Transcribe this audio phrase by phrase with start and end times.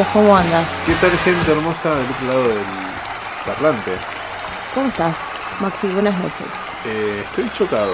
[0.00, 0.82] Noches, ¿cómo andas?
[0.86, 2.64] ¿Qué tal gente hermosa del otro lado del
[3.44, 3.90] parlante?
[4.74, 5.14] ¿Cómo estás,
[5.60, 5.88] Maxi?
[5.88, 6.46] Buenas noches.
[6.86, 7.92] Eh, estoy chocado.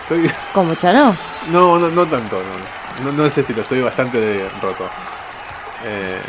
[0.00, 0.30] Estoy...
[0.54, 1.14] ¿Cómo, Chano?
[1.48, 4.88] No, no, no tanto, no, no, no ese estilo, estoy bastante roto.
[5.84, 6.22] Eh,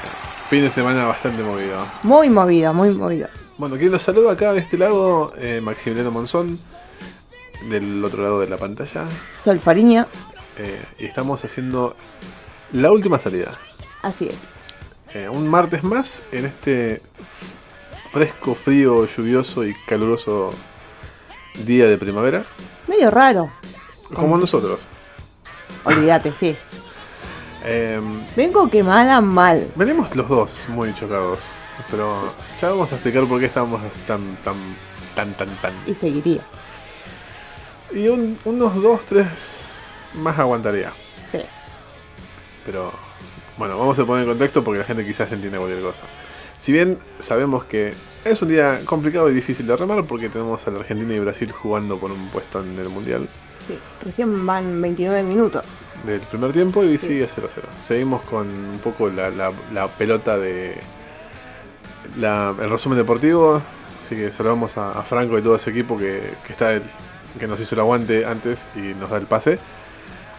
[0.50, 1.86] fin de semana bastante movido.
[2.04, 3.30] Muy movido, muy movido.
[3.58, 6.60] Bueno, quien los saluda acá de este lado, eh, Maximiliano Monzón,
[7.70, 9.06] del otro lado de la pantalla.
[9.40, 10.06] Sol Fariña,
[10.58, 11.96] eh, y estamos haciendo
[12.74, 13.54] la última salida.
[14.02, 14.65] así es.
[15.16, 17.02] Eh, un martes más en este
[18.12, 20.54] fresco, frío, lluvioso y caluroso
[21.54, 22.46] día de primavera,
[22.86, 23.50] Medio raro,
[24.14, 24.80] como nosotros.
[25.86, 26.56] olvídate, sí.
[27.68, 28.00] Eh,
[28.36, 29.72] Vengo quemada mal.
[29.76, 31.40] venimos los dos muy chocados,
[31.90, 34.56] pero ya vamos a explicar por qué estamos así tan, tan,
[35.16, 35.74] tan, tan, tan.
[35.88, 36.42] Y seguiría.
[37.92, 39.68] Y un- unos dos, tres
[40.14, 40.92] más aguantaría.
[41.32, 41.40] Sí.
[42.68, 42.94] Pero
[43.58, 46.04] bueno, vamos a poner en contexto porque la gente quizás entiende cualquier cosa.
[46.58, 50.72] Si bien sabemos que es un día complicado y difícil de remar porque tenemos a
[50.72, 53.28] la Argentina y Brasil jugando por un puesto en el Mundial
[53.68, 53.78] Sí.
[54.04, 55.64] Recién van 29 minutos.
[56.06, 57.08] del primer tiempo y Sí.
[57.08, 57.68] sigue 0-0.
[57.82, 60.76] Seguimos con un poco la, la- la pelota de
[62.18, 63.62] la- el resumen deportivo.
[64.06, 66.84] Así que saludamos a, a Franco y todo ese equipo que, que está el-
[67.40, 69.58] que nos hizo el aguante antes y nos da el pase.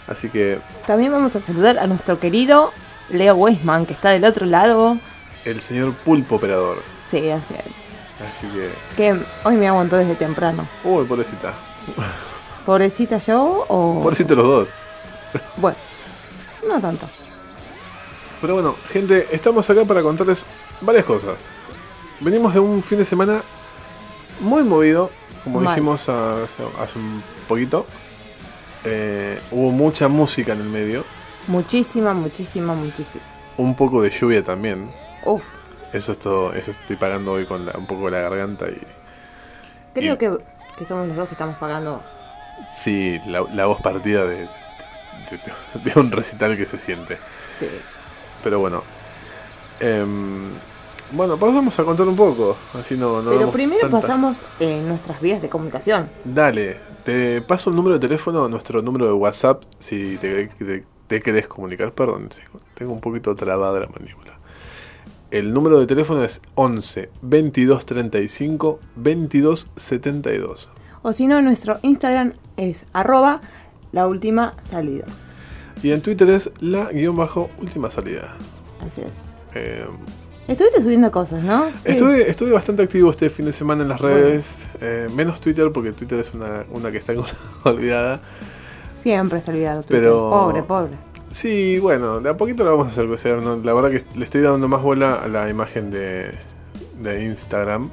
[0.06, 2.72] Así que También vamos a saludar a nuestro querido
[3.10, 4.98] Leo Weisman, que está del otro lado.
[5.44, 6.82] el señor Pulpo Operador.
[7.08, 8.26] Sí, así es.
[8.28, 8.70] Así que...
[8.96, 10.66] Que hoy me aguantó desde temprano.
[10.84, 11.52] Uy, pobrecita.
[12.64, 14.00] ¿Pobrecita yo o...?
[14.02, 14.68] Pobrecito los dos.
[15.56, 15.76] Bueno,
[16.66, 17.08] no tanto.
[18.40, 20.44] Pero bueno, gente, estamos acá para contarles
[20.80, 21.48] varias cosas.
[22.20, 23.42] Venimos de un fin de semana
[24.40, 25.10] muy movido,
[25.44, 25.74] como Mal.
[25.74, 27.86] dijimos hace, hace un poquito.
[28.84, 31.04] Eh, hubo mucha música en el medio,
[31.48, 33.22] Muchísima, muchísima, muchísima.
[33.58, 34.90] un poco de lluvia también.
[35.24, 35.42] Uf,
[35.92, 38.76] Eso es todo, eso estoy pagando hoy con la- un poco la garganta y
[39.94, 40.36] creo Y- que,
[40.76, 42.02] que somos los dos que estamos pagando.
[42.76, 44.48] sí, la, la voz partida de, de-
[45.84, 47.18] de- de un recital que se siente.
[47.58, 47.68] Sí.
[48.42, 48.82] Pero bueno.
[49.80, 50.50] em,
[51.12, 55.20] bueno, pasamos a contar un poco, así no, no Pero primero tanta- pasamos eh, nuestras
[55.20, 56.10] vías de comunicación.
[56.24, 61.20] Dale, te paso el número de teléfono, nuestro número de WhatsApp, si te, te, te
[61.20, 61.92] querés comunicar.
[61.92, 62.28] Perdón,
[62.74, 64.38] tengo un poquito trabada la mandíbula.
[65.30, 70.70] El número de teléfono es 11 22 35 22 72.
[71.02, 73.40] O si no, nuestro Instagram es arroba
[73.92, 75.04] la última salida.
[75.82, 78.36] Y en Twitter es la guion bajo última salida.
[78.84, 79.30] Así es.
[79.54, 79.84] Eh,
[80.48, 81.66] Estuviste subiendo cosas, ¿no?
[81.84, 81.98] Sí.
[82.26, 86.20] estuve, bastante activo este fin de semana en las redes, eh, menos Twitter porque Twitter
[86.20, 87.14] es una, una que está
[87.64, 88.20] olvidada.
[88.96, 89.82] Siempre está olvidado.
[89.82, 90.00] Twitter.
[90.02, 90.96] Pero- Pobre, pobre.
[91.30, 93.40] Sí, bueno, de a poquito lo vamos a hacer crecer.
[93.42, 93.56] ¿no?
[93.56, 96.32] La verdad que le estoy dando más bola a la imagen de,
[97.00, 97.90] de Instagram.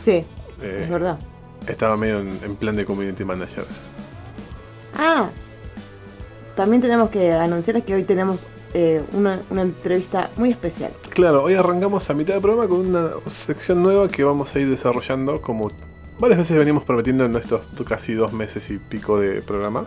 [0.00, 0.24] Sí,
[0.62, 1.18] Eh, es verdad.
[1.66, 3.64] Estaba medio en, en plan de community manager.
[4.96, 5.28] Ah,
[6.56, 10.92] también tenemos que anunciarles que hoy tenemos eh, una, una entrevista muy especial.
[11.10, 14.68] Claro, hoy arrancamos a mitad de programa con una sección nueva que vamos a ir
[14.68, 15.70] desarrollando como
[16.18, 19.86] varias veces venimos prometiendo en estos casi dos meses y pico de programa.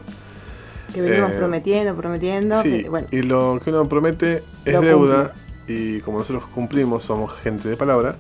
[0.94, 2.56] Que venimos Eh, prometiendo, prometiendo.
[2.62, 5.34] sí, que- bueno, y lo que uno promete es deuda
[5.68, 8.16] y como nosotros cumplimos, somos gente de palabra,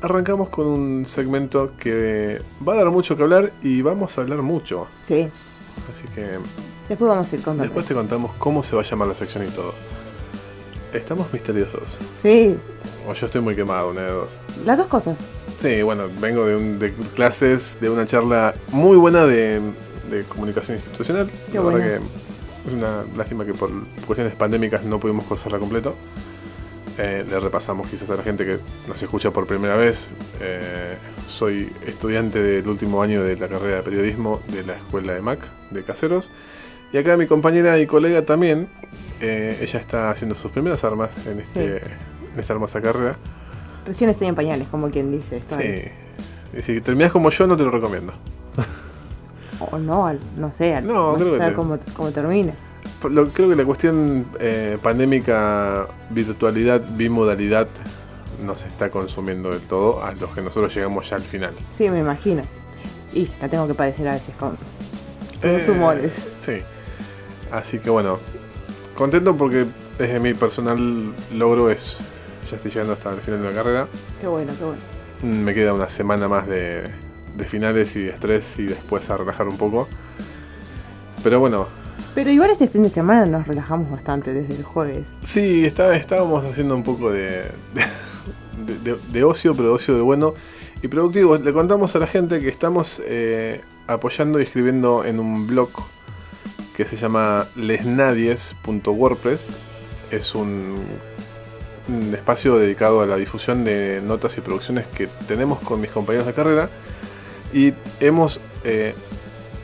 [0.00, 4.42] arrancamos con un segmento que va a dar mucho que hablar y vamos a hablar
[4.42, 4.86] mucho.
[5.04, 5.28] sí.
[5.90, 6.38] Así que
[6.88, 7.62] Después vamos a ir contando.
[7.64, 9.72] después te contamos cómo se va a llamar la sección y todo.
[10.92, 11.98] Estamos misteriosos.
[12.16, 12.56] Sí,
[13.08, 14.36] O yo estoy muy quemado, una de dos.
[14.66, 15.18] las dos cosas.
[15.58, 19.60] Sí, bueno, vengo de, un- de clases, de una charla muy buena de,
[20.12, 21.30] de comunicación institucional.
[21.50, 23.70] Qué la verdad que es una lástima que por
[24.06, 25.96] cuestiones pandémicas no pudimos cursarla completo.
[26.98, 30.10] Eh, le repasamos quizás a la gente que nos escucha por primera vez.
[30.40, 35.22] Eh, soy estudiante del último año de la carrera de periodismo de la escuela de
[35.22, 36.30] MAC de Caseros.
[36.92, 38.68] Y acá mi compañera y colega también,
[39.20, 43.16] eh, ella está haciendo sus primeras armas en, este, en esta hermosa carrera.
[43.86, 45.42] Recién estoy en pañales, como quien dice.
[45.46, 46.62] Sí.
[46.62, 48.12] si terminas como yo, no te lo recomiendo.
[49.72, 50.74] O no, al- no sé.
[50.76, 52.52] al- No, creo saber cómo, cómo termina.
[53.10, 57.66] Lo- creo que la cuestión eh, pandémica, virtualidad, bimodalidad,
[58.44, 61.54] nos está consumiendo del todo a los que nosotros llegamos ya al final.
[61.70, 62.42] Sí, me imagino.
[63.12, 64.50] Y la tengo que padecer a veces con,
[65.40, 66.36] con los Eh, humores.
[66.38, 66.58] Sí.
[67.50, 68.18] Así que bueno,
[68.96, 69.66] contento porque
[69.98, 72.00] desde mi personal logro es,
[72.50, 73.88] ya estoy llegando hasta el final de la carrera.
[74.20, 74.80] Qué bueno, qué bueno.
[75.22, 76.90] Mm, Me queda una semana más de,
[77.36, 79.88] de finales y de estrés y después a relajar un poco.
[81.22, 81.68] Pero bueno,
[82.14, 85.06] Pero igual este fin de semana nos relajamos bastante desde el jueves.
[85.22, 87.44] Sí, está, estábamos haciendo un poco de,
[88.66, 90.34] de, de- de ocio, pero de ocio de bueno
[90.82, 91.36] y productivo.
[91.38, 95.70] Le contamos a la gente que estamos eh, apoyando y escribiendo en un blog
[96.76, 99.46] que se llama lesnadies.wordpress.
[100.10, 100.76] Es un,
[101.88, 106.26] un espacio dedicado a la difusión de notas y producciones que tenemos con mis compañeros
[106.26, 106.68] de carrera.
[107.52, 108.94] Y hemos eh,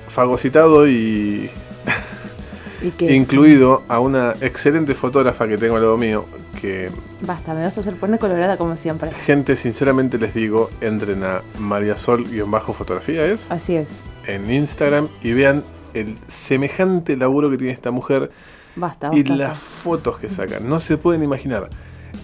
[0.08, 1.50] fagocitado y
[3.00, 6.26] Y incluido a una excelente fotógrafa que tengo al lado mío,
[6.61, 6.90] que
[7.20, 9.11] Basta, me vas a hacer poner colorada como siempre.
[9.12, 13.99] gente sinceramente les digo, entren a mariasol-fotografía es Así es.
[14.26, 15.64] en Instagram y vean
[15.94, 18.31] el semejante laburo que tiene esta mujer
[18.76, 19.34] Basta, y basta.
[19.37, 19.64] las basta.
[19.64, 20.69] fotos que sacan.
[20.69, 21.69] No se pueden imaginar.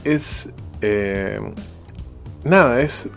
[0.04, 0.48] Es...
[0.80, 1.40] eh,
[2.44, 3.08] nada, es...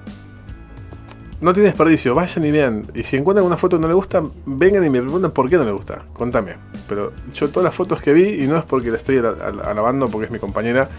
[1.39, 2.88] No tiene desperdicio, vayan y vean.
[2.95, 5.57] Y si encuentran una foto que no le gusta, vengan y me preguntan por qué
[5.57, 6.04] no le gusta.
[6.13, 6.56] Contame.
[6.89, 9.63] Pero yo todas las fotos que vi, y no es porque la estoy ala- ala-
[9.69, 10.89] alabando porque es mi compañera,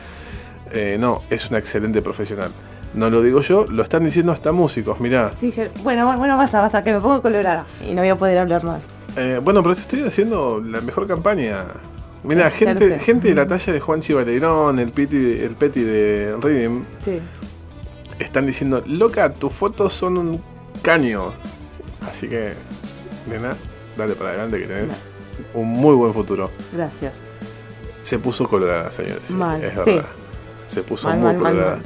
[0.72, 2.50] eh, no, es una excelente profesional.
[2.94, 5.32] No lo digo yo, lo están diciendo hasta músicos, mirá.
[5.32, 5.52] Sí,
[5.82, 7.66] bueno, bueno, basta, basta, que me pongo colorada.
[7.86, 8.82] Y no voy a poder hablar más.
[9.16, 11.64] Eh, bueno, pero te estoy haciendo la mejor campaña.
[12.24, 16.84] Mira, gente, gente de la talla de Juan Chivaleirón, el Piti, el Peti de Reading,
[16.98, 17.20] Sí.
[18.18, 20.42] Están diciendo, loca, tus fotos son un
[20.82, 21.32] caño.
[22.08, 22.54] Así que,
[23.28, 23.56] nena,
[23.96, 25.04] dale para adelante que tenés
[25.54, 26.50] un muy buen futuro.
[26.72, 27.28] Gracias.
[28.02, 29.30] Se puso colorada, señores.
[29.30, 29.90] Mal, es sí.
[29.90, 30.06] verdad.
[30.66, 31.80] Se puso Mal, muy mal, colorada.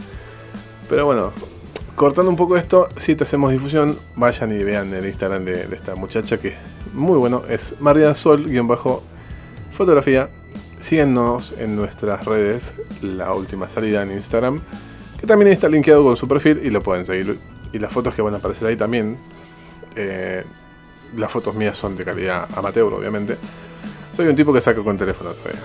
[0.88, 1.32] Pero bueno,
[1.94, 5.76] cortando un poco esto, si te hacemos difusión, vayan y vean el Instagram de, de
[5.76, 6.56] esta muchacha que es
[6.92, 7.42] muy bueno.
[7.48, 10.30] Es María Sol-fotografía.
[10.80, 14.62] Síguenos en nuestras redes, la última salida en Instagram,
[15.22, 17.38] que también está linkeado con su perfil y lo pueden seguir.
[17.72, 19.16] Y las fotos que van a aparecer ahí también.
[19.96, 20.42] eh,
[21.16, 23.36] las fotos mías son de calidad amateur, obviamente.
[24.16, 25.60] Soy un tipo que saco con teléfono todavía.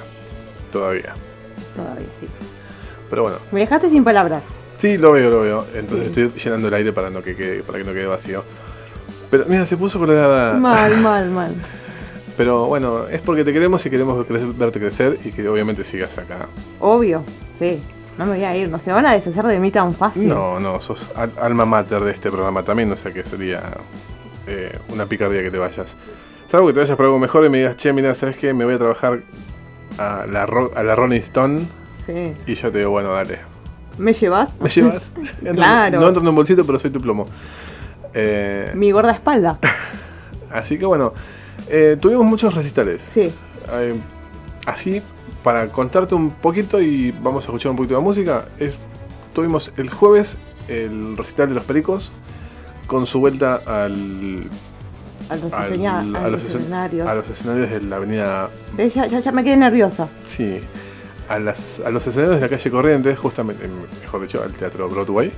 [0.71, 1.13] Todavía.
[1.75, 2.27] Todavía sí.
[3.09, 4.45] Pero bueno, Me dejaste sin palabras.
[4.77, 5.65] Sí, lo veo, lo veo.
[5.73, 6.21] Entonces Sí.
[6.21, 8.43] estoy llenando el aire para, no que quede, para que no quede vacío.
[9.31, 10.53] Pero mira, se puso colorada.
[10.59, 11.55] Mal, mal, mal.
[12.37, 14.23] Pero bueno, es porque te queremos y queremos
[14.57, 16.47] verte crecer y que obviamente sigas acá.
[16.79, 17.23] Obvio,
[17.55, 17.81] sí.
[18.17, 18.69] No me voy a ir.
[18.69, 20.27] No se van a deshacer de mí tan fácil.
[20.27, 23.61] No, no, sos al- alma mater de este programa también, no sé qué sería
[24.47, 25.95] eh, una picardía que te vayas.
[26.47, 28.53] Salvo que te vayas por algo mejor y me digas, che, mira, ¿sabes qué?
[28.53, 29.21] Me voy a trabajar
[29.97, 31.67] a la, ro- a la Rolling Stone
[32.05, 32.33] Sí.
[32.45, 33.39] y yo te digo, bueno, dale.
[33.97, 34.49] ¿Me llevas?
[34.59, 35.11] ¿Me llevas?
[35.55, 35.99] Claro.
[35.99, 37.25] No entro en un bolsito, pero soy tu plomo.
[38.13, 39.59] Eh, Mi gorda espalda.
[40.51, 41.13] Así que bueno,
[41.67, 43.01] eh, tuvimos muchos recitales.
[43.01, 43.31] Sí.
[44.65, 45.01] Así,
[45.43, 48.75] para contarte un poquito y vamos a escuchar un poquito de música, es,
[49.33, 52.11] tuvimos el jueves el recital de los Pericos
[52.87, 54.49] con su vuelta al,
[55.29, 57.07] A los, al- escena- a a los los escen- escenarios.
[57.07, 58.93] a los escenarios de la avenida, ¿Ves?
[58.93, 60.09] Ya, ya, ya me quedé nerviosa.
[60.25, 60.59] sí,
[61.29, 63.69] a, las- a los escenarios de la calle Corrientes, justamente, eh,
[64.01, 65.31] mejor dicho, al Teatro Broadway.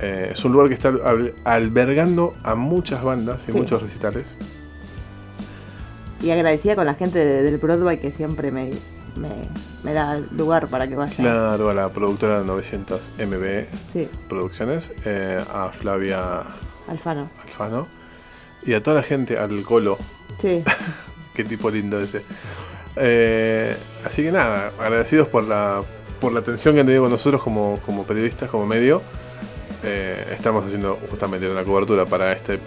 [0.00, 3.58] Eh, es un lugar que está al- albergando a muchas bandas y Sí.
[3.58, 4.36] muchos recitales.
[6.22, 8.70] Y agradecida con la gente de- del Broadway que siempre me,
[9.16, 9.48] me,
[9.82, 11.16] me da lugar para que vaya.
[11.16, 16.42] Claro, a la productora 900 MB Sí, Producciones, eh, a Flavia
[16.86, 17.30] Alfano.
[17.42, 17.88] Alfano
[18.62, 19.98] y a toda la gente, al Golo,
[20.38, 20.62] Sí,
[21.34, 22.22] qué tipo lindo ese.
[22.96, 25.82] Eh, así que nada, agradecidos por la,
[26.20, 29.02] por la atención que han tenido con nosotros como, como periodistas, como medio.
[29.84, 32.58] Eh, estamos haciendo justamente una cobertura para este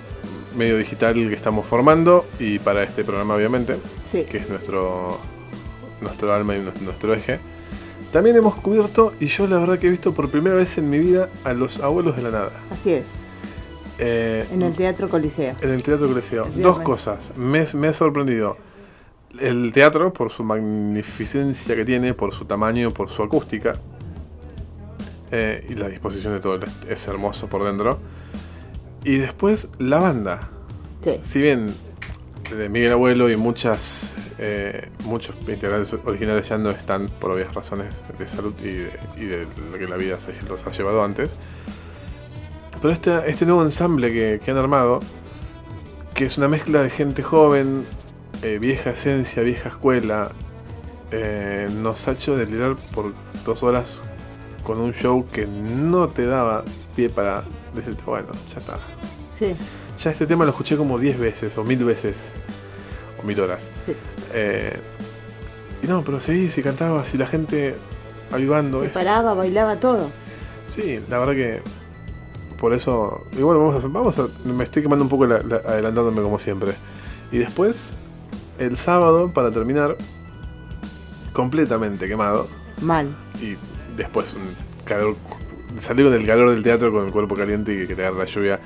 [0.56, 4.24] medio digital que estamos formando y para este programa obviamente, sí.
[4.24, 5.20] que es nuestro,
[6.02, 7.40] nuestro alma y nuestro- eje.
[8.12, 11.00] También hemos cubierto, y yo la verdad que he visto por primera vez en mi
[11.00, 12.52] vida, a los abuelos de la nada.
[12.70, 13.24] Así es.
[14.00, 15.56] Eh, En el Teatro Coliseo.
[15.62, 16.46] en el Teatro Coliseo.
[16.48, 17.32] El Dos cosas.
[17.38, 18.58] Me, me ha sorprendido.
[19.40, 23.80] El teatro, por su magnificencia que tiene, por su tamaño, por su acústica.
[25.34, 28.00] eh, y la disposición de todo es- es hermoso por dentro.
[29.06, 30.50] Y después la banda.
[31.02, 31.20] Sí.
[31.24, 31.74] Si bien
[32.52, 38.02] eh, Miguel Abuelo y muchas eh, muchos integrantes originales ya no están por obvias razones
[38.18, 41.36] de salud y de, y de lo que la vida se los ha llevado antes.
[42.82, 45.02] Pero este, este nuevo ensamble que, que han armado,
[46.16, 47.86] que es una mezcla de gente joven,
[48.42, 50.32] eh, vieja esencia, vieja escuela,
[51.12, 53.14] eh, nos ha hecho delirar por
[53.46, 54.02] dos horas
[54.64, 56.64] con un show que no te daba
[56.96, 57.44] pie para
[57.76, 58.80] decirte, bueno, ya está.
[59.36, 59.56] Sí,
[60.02, 62.32] Ya este tema lo escuché como 10 veces o mil veces.
[63.22, 63.70] O mil horas.
[63.86, 63.94] sí.
[64.34, 64.80] Eh,
[65.84, 67.76] y no, pero seguís y cantabas y la gente
[68.32, 68.80] avivando.
[68.80, 70.10] Se es- paraba, bailaba todo.
[70.70, 71.62] Sí, la verdad que
[72.58, 73.26] por eso.
[73.34, 74.28] Y bueno, vamos a, vamos a.
[74.46, 76.74] Me estoy quemando un poco la- la- adelantándome como siempre.
[77.32, 77.94] Y después,
[78.60, 79.98] el sábado para terminar
[81.34, 82.48] completamente quemado
[82.82, 83.16] Mal.
[83.42, 83.56] y
[83.96, 84.54] después un
[84.86, 85.16] calor
[85.80, 88.60] salir del calor del teatro con el cuerpo caliente y que te agarre la lluvia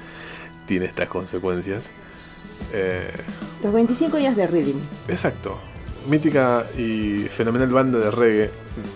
[0.67, 1.93] tiene estas consecuencias.
[2.73, 3.11] Eh,
[3.63, 4.79] Los 25 días de Rhythm.
[5.07, 5.59] exacto.
[6.07, 8.51] Mítica y fenomenal banda de reggae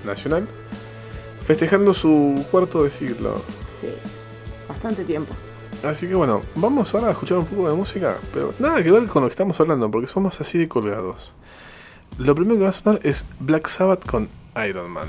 [0.05, 0.47] nacional
[1.45, 3.41] festejando su cuarto de siglo.
[3.81, 3.87] Sí.
[4.67, 5.33] Bastante tiempo.
[5.83, 9.07] Así que bueno, vamos ahora a escuchar un poco de música, pero nada que ver
[9.07, 11.33] con lo que estamos hablando, porque somos así de colgados.
[12.19, 14.29] Lo primero que va a sonar es Black Sabbath con
[14.67, 15.07] Iron Man.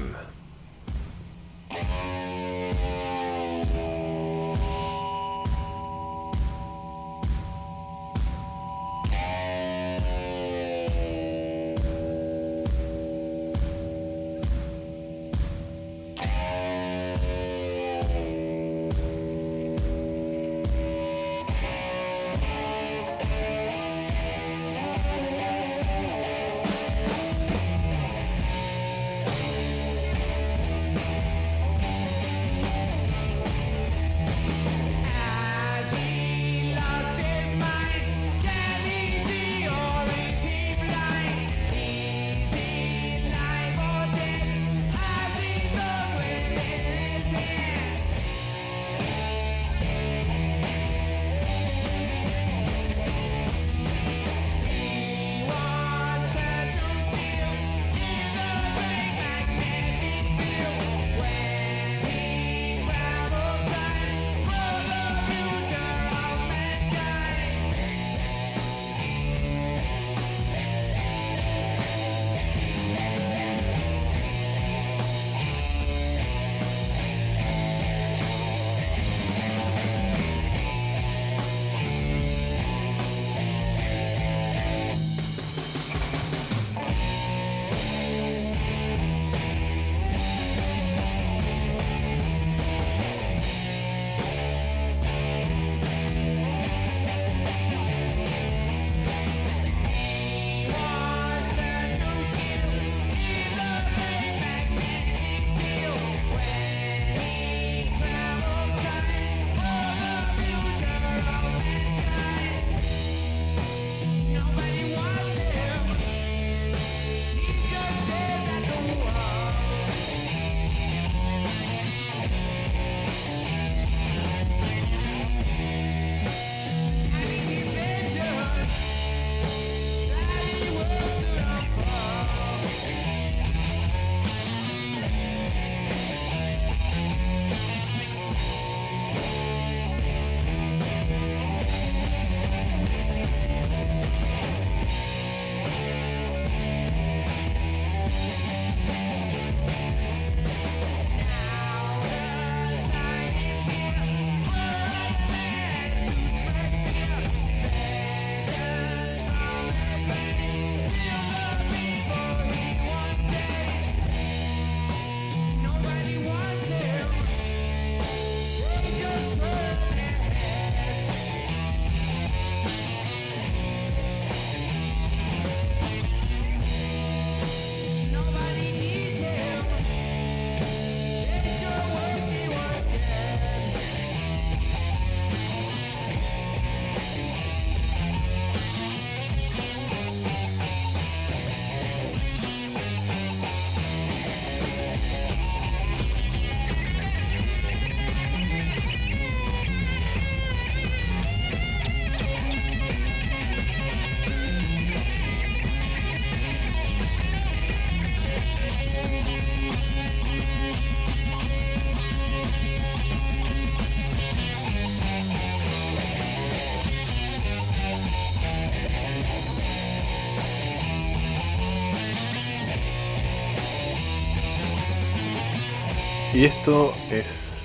[226.41, 227.59] Y esto es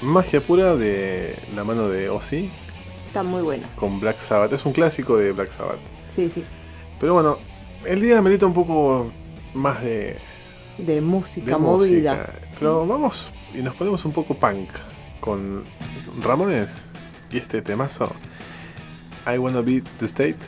[0.00, 2.48] magia pura de la mano de Ozzy
[3.06, 3.68] Está muy buena.
[3.76, 4.50] con Black Sabbath.
[4.54, 5.76] Es un clásico de Black Sabbath.
[6.08, 6.42] Sí, sí.
[6.98, 7.36] Pero bueno,
[7.84, 9.12] el día merita un poco
[9.52, 10.16] más de,
[10.78, 12.14] De música de movida.
[12.14, 12.40] música.
[12.58, 14.70] Pero vamos y nos ponemos un poco punk
[15.20, 15.64] con
[16.22, 16.88] Ramones
[17.30, 18.10] y este temazo.
[19.26, 20.38] I wanna be the state.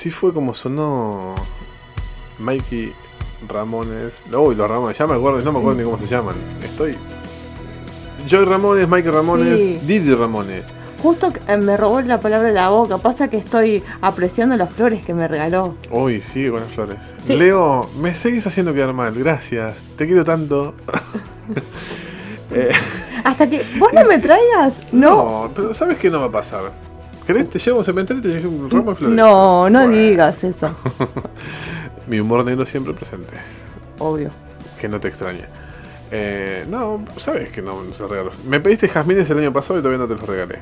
[0.00, 1.34] Así fue como sonó
[2.38, 2.94] Mikey
[3.46, 4.24] Ramones.
[4.32, 6.36] Uy, los Ramones, ya me acuerdo, no me acuerdo ni cómo se llaman.
[6.62, 6.96] Estoy.
[8.26, 9.78] Joy Ramones, Mikey Ramones, Sí.
[9.86, 10.64] Didi Ramones.
[11.02, 12.96] Justo que, eh, me robó la palabra de la boca.
[12.96, 15.74] Pasa que estoy apreciando las flores que me regaló.
[15.90, 17.12] Uy, sigue con las flores.
[17.22, 17.36] Sí.
[17.36, 19.84] Leo, me seguís haciendo quedar mal, gracias.
[19.98, 20.74] Te quiero tanto.
[22.52, 22.72] Eh,
[23.22, 24.82] Hasta que vos no me traigas.
[24.90, 25.10] No.
[25.44, 26.72] no, pero ¿sabes qué no va a pasar?
[27.32, 27.50] ¿Querés?
[27.50, 29.16] Te llevo a un cementerio y te llevo un ramo de flores.
[29.16, 30.74] No, no Bueno, digas eso.
[32.08, 33.34] Mi humor negro siempre presente.
[33.98, 34.30] Obvio.
[34.80, 35.44] Que no te extrañe.
[36.10, 38.32] Eh, no, sabes que no, no se regalo.
[38.46, 40.58] Me pediste jazmines el año pasado y todavía no te los regalé.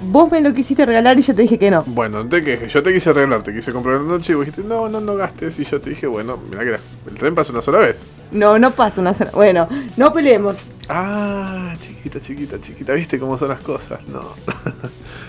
[0.00, 1.82] Vos me lo quisiste regalar y yo te dije que no.
[1.86, 2.72] Bueno, no te quejes.
[2.72, 5.16] Yo te quise regalar, te quise comprar una noche y vos dijiste, no, no, no
[5.16, 5.58] gastes.
[5.58, 8.06] Y yo te dije, bueno, mira que la- el tren pasa una sola vez.
[8.30, 9.30] No, no pasa una sola.
[9.32, 10.60] Bueno, no peleemos.
[10.88, 12.92] Ah, chiquita, chiquita, chiquita.
[12.94, 14.00] ¿Viste cómo son las cosas?
[14.08, 14.22] No.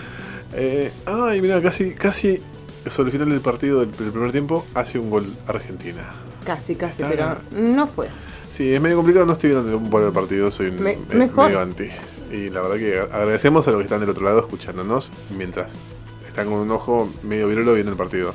[0.52, 2.42] Eh, ay, mira, casi, casi
[2.86, 6.02] sobre el final del partido del, del primer tiempo hace un gol Argentina.
[6.44, 8.08] Casi, casi, pero no fue.
[8.50, 11.14] Sí, es medio complicado, no estoy viendo un buen el partido, soy un, Me- me-
[11.14, 11.46] mejor.
[11.46, 11.88] medio anti.
[12.32, 15.78] Y la verdad que agradecemos a los que están del otro lado escuchándonos mientras
[16.26, 18.34] están con un ojo medio virolo viendo el partido.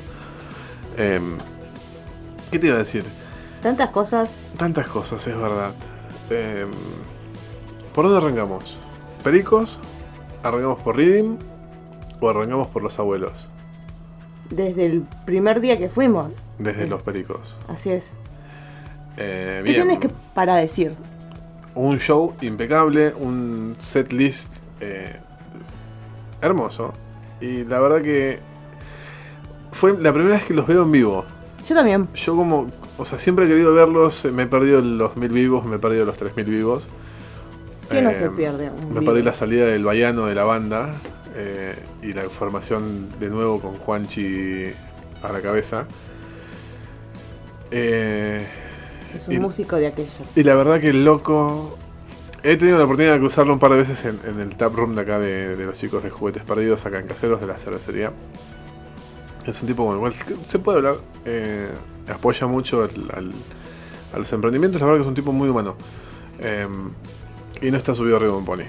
[0.96, 1.36] Em,
[2.50, 3.04] ¿Qué te iba a decir?
[3.62, 4.34] Tantas cosas.
[4.56, 5.74] Tantas cosas, es verdad.
[6.30, 6.70] Em,
[7.94, 8.76] ¿Por dónde arrancamos?
[9.24, 9.78] ¿Pericos?
[10.42, 11.38] ¿Arrancamos por Reading?
[12.20, 13.48] ¿O arrancamos por los abuelos?
[14.50, 16.44] Desde el primer día que fuimos.
[16.58, 17.56] Desde Eh, los pericos.
[17.68, 18.14] Así es.
[19.16, 19.84] Eh, ¿Qué bien.
[19.86, 20.94] tienes que para decir?
[21.74, 24.48] Un show impecable, un set list
[24.80, 25.16] eh,
[26.40, 26.92] hermoso.
[27.40, 28.38] Y la verdad que
[29.72, 31.24] fue la primera vez que los veo en vivo.
[31.66, 32.08] Yo también.
[32.14, 35.76] Yo como, o sea, siempre he querido verlos, me he perdido los mil vivos, me
[35.76, 36.86] he perdido los tres mil vivos.
[37.90, 38.70] ¿Quién no se pierde?
[38.70, 39.12] un Me vivo?
[39.12, 40.94] perdí la salida del Baiano de la banda
[41.36, 44.72] eh, y la formación de nuevo con Juanchi
[45.22, 45.86] a la cabeza.
[47.70, 48.46] Eh,
[49.14, 50.36] Es un y- músico de aquellos.
[50.36, 51.78] y la verdad que el loco.
[52.42, 54.94] He tenido la oportunidad de cruzarlo un par de veces en, en el tap room
[54.94, 58.12] de acá de, de los chicos de juguetes perdidos, acá en Caseros de la cervecería.
[59.44, 60.14] Es un tipo con el cual
[60.46, 60.96] se puede hablar.
[61.24, 61.68] eh,
[62.08, 63.32] apoya mucho al-
[64.14, 64.80] a los emprendimientos.
[64.80, 65.74] La verdad que es un tipo muy humano.
[66.38, 66.68] Eh,
[67.62, 68.64] y no está subido arriba de un pony.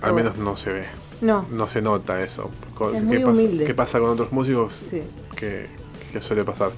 [0.00, 0.84] Al menos no se ve.
[1.20, 2.50] No, No se nota eso.
[2.94, 3.64] Es ¿Qué, pasa, humilde.
[3.64, 4.82] qué pasa con otros músicos?
[4.88, 5.02] sí.
[5.36, 5.66] que,
[6.12, 6.70] que suele pasar.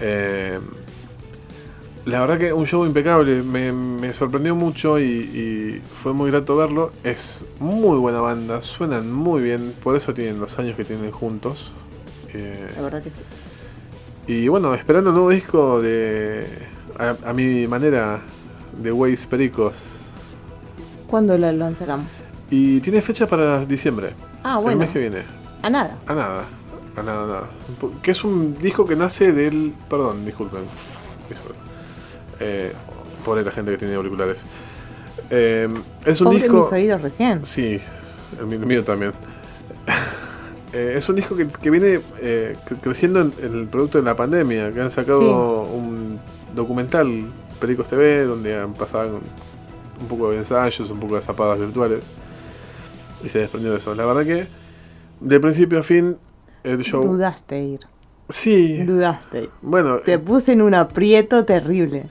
[0.00, 0.58] Eh,
[2.04, 6.56] la verdad que un show impecable, me, me sorprendió mucho y, y fue muy grato
[6.56, 6.92] verlo.
[7.04, 11.70] Es muy buena banda, suenan muy bien, por eso tienen los años que tienen juntos.
[12.34, 13.22] Eh, La verdad que sí.
[14.26, 16.46] y bueno, esperando un nuevo disco de,
[16.98, 18.20] a, a mi manera,
[18.76, 19.98] de Waze Pericos.
[21.06, 22.04] ¿Cuándo lo lanzarán?
[22.54, 24.12] Y tiene fecha para diciembre,
[24.44, 24.78] Ah, el bueno.
[24.80, 25.22] mes que viene.
[25.62, 25.96] A nada.
[26.06, 26.44] A nada,
[26.96, 27.42] a nada, a nada.
[28.02, 29.72] Que es un disco que nace del.
[29.88, 30.60] Perdón, disculpen.
[32.40, 32.72] Eh,
[33.24, 34.44] pobre la gente que tiene auriculares.
[35.30, 35.68] Eh,
[36.04, 36.58] es un Pobre disco.
[36.58, 37.46] mis oídos recién.
[37.46, 37.80] Sí,
[38.38, 39.12] el mío, el mío también.
[40.74, 44.04] Eh, es un disco que, que viene eh, cre- creciendo en, en el producto de
[44.04, 45.76] la pandemia, que han sacado Sí.
[45.76, 46.18] un
[46.56, 47.26] documental,
[47.60, 49.20] Pericos TV, donde han pasado
[50.00, 51.98] un poco de ensayos, un poco de zapadas virtuales,
[53.24, 53.94] y se desprendió de eso.
[53.94, 54.46] La verdad que,
[55.20, 56.16] de principio a fin,
[56.64, 57.02] el show...
[57.02, 57.80] Dudaste ir.
[58.28, 59.50] Sí, Dudaste.
[59.60, 62.04] bueno, Te puse en un aprieto terrible.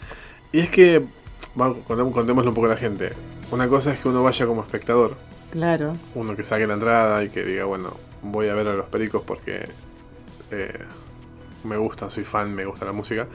[0.52, 1.06] y es que,
[1.60, 3.12] va, contemos- contémosle un poco a la gente.
[3.52, 5.16] Una cosa es que uno vaya como espectador,
[5.52, 5.96] Claro.
[6.16, 9.24] uno que saque la entrada y que diga, bueno, voy a ver a los pericos
[9.26, 9.68] porque
[10.52, 10.80] eh,
[11.64, 13.28] me gustan, soy fan, me gusta la música.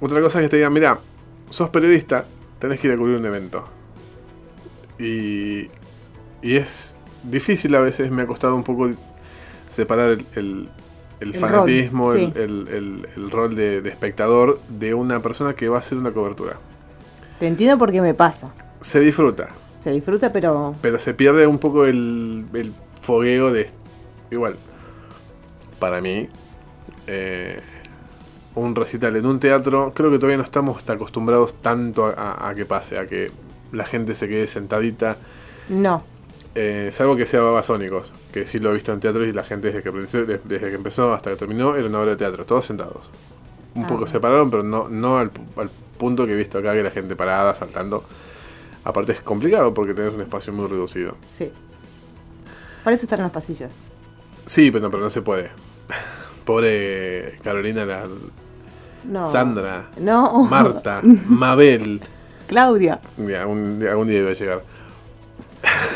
[0.00, 0.98] Otra cosa es que te digan, mira,
[1.50, 2.26] sos periodista,
[2.58, 3.64] tenés que ir a cubrir un evento.
[4.98, 5.68] Y,
[6.42, 8.90] y es difícil a veces, me ha costado un poco
[9.68, 10.68] separar el, el-
[11.20, 12.32] el El fanatismo, rol, el, sí.
[13.30, 16.58] rol de, de espectador de una persona que va a hacer una cobertura.
[17.38, 18.54] Te entiendo porque me pasa.
[18.80, 23.70] Se disfruta, Se disfruta, pero pero se pierde un poco el, el fogueo de...
[24.30, 24.56] Igual,
[25.78, 26.28] para mí,
[27.06, 27.60] eh,
[28.54, 32.54] un recital en un teatro, creo que todavía no estamos acostumbrados tanto a, a- a
[32.54, 33.32] que pase, a que
[33.72, 35.18] la gente se quede sentadita,
[35.68, 36.04] no.
[36.62, 39.72] Eh, salvo que sea Babasónicos, que sí lo he visto en teatro y la gente
[39.72, 39.90] desde que,
[40.44, 43.08] desde que empezó hasta que terminó era una obra de teatro, todos sentados.
[43.74, 44.06] Un Ah, poco bueno.
[44.12, 47.14] separaron, pero no, no al, pu- al punto que he visto acá, que la gente
[47.16, 48.04] parada, saltando.
[48.84, 51.16] Aparte es complicado porque tenés un espacio muy reducido.
[51.32, 51.50] Sí.
[52.84, 53.74] Para eso están en los pasillos.
[54.46, 55.50] Sí, pero no, pero no se puede.
[56.44, 58.08] Pobre Carolina, la-
[59.04, 59.30] No.
[59.30, 60.44] Sandra, No.
[60.44, 62.00] Marta, Mabel.
[62.48, 63.00] Claudia.
[63.18, 64.62] Ya, un algún día iba a llegar.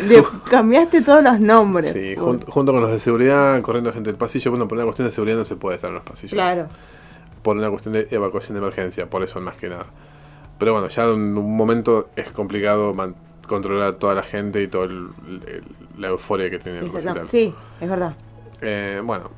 [0.08, 1.92] Le cambiaste todos los nombres.
[1.92, 4.50] Sí, jun- junto con los de seguridad, corriendo gente del pasillo.
[4.50, 6.32] Bueno, por una cuestión de seguridad no se puede estar en los pasillos.
[6.34, 6.68] Claro.
[7.42, 9.86] Por una cuestión de evacuación de emergencia, por eso más que nada.
[10.58, 12.94] Pero bueno, ya en un momento es complicado
[13.48, 14.88] controlar a toda la gente y toda
[15.98, 17.28] la euforia que tiene el recital.
[17.30, 18.14] Sí, es verdad.
[18.60, 19.30] Eh, bueno,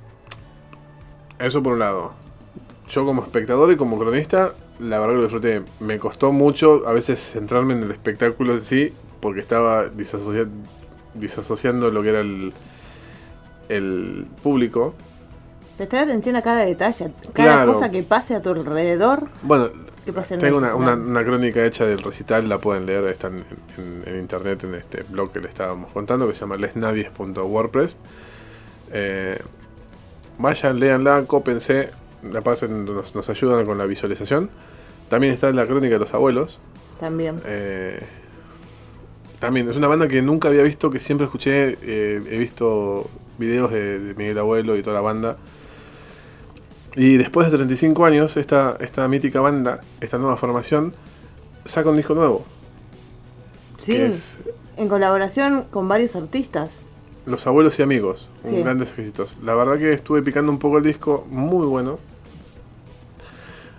[1.38, 2.12] eso por un lado.
[2.88, 5.62] Yo como espectador y como cronista, la verdad que lo disfruté.
[5.80, 10.48] Me costó mucho a veces centrarme en el espectáculo en sí, porque estaba disasocia-
[11.14, 12.52] disasociando lo que era el,
[13.68, 14.94] el público.
[15.76, 17.72] Prestar atención a cada detalle, a cada Claro.
[17.74, 19.28] cosa que pase a tu alrededor.
[19.42, 19.68] Bueno,
[20.04, 23.42] ¿Qué pasa en tengo una, una, crónica hecha del recital, la pueden leer, está en,
[23.76, 27.98] en- en internet, en este blog que le estábamos contando, que se llama lesnadies.wordpress.
[28.92, 29.38] Eh,
[30.38, 31.90] vayan, léanla, cópense,
[32.22, 34.48] la pasen, nos, nos ayudan con la visualización.
[35.08, 36.60] También está la crónica de los abuelos.
[37.00, 37.40] También.
[37.44, 38.00] Eh,
[39.38, 43.70] también es una banda que nunca había visto, que siempre escuché, eh, he visto videos
[43.70, 45.36] de, de Miguel Abuelo y toda la banda.
[46.94, 50.94] Y después de 35 años, esta, esta mítica banda, esta nueva formación,
[51.66, 52.44] saca un disco nuevo.
[53.78, 53.94] Sí.
[53.96, 54.38] es
[54.78, 56.80] En colaboración con varios artistas.
[57.26, 58.62] Los Abuelos y Amigos, un Sí.
[58.62, 59.34] grandes éxitos.
[59.42, 61.98] La verdad que estuve picando un poco el disco, muy bueno.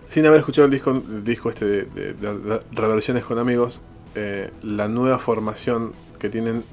[0.07, 3.81] Sin haber escuchado el disco, el disco este de, de- de- de reversiones con amigos,
[4.19, 6.63] eh, la nueva formación que tienen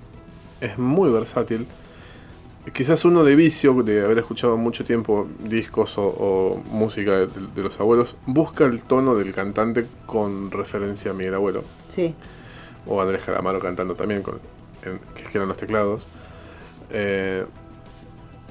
[0.61, 1.67] es muy versátil.
[2.73, 7.63] Quizás uno de vicio, de haber escuchado mucho tiempo discos o, o música de, de
[7.63, 12.15] los abuelos, busca el tono del cantante con referencia a Miguel Abuelo Sí.
[12.87, 14.37] o Andrés Calamaro cantando también, con,
[14.83, 16.07] en- que eran los teclados.
[16.91, 17.45] Eh,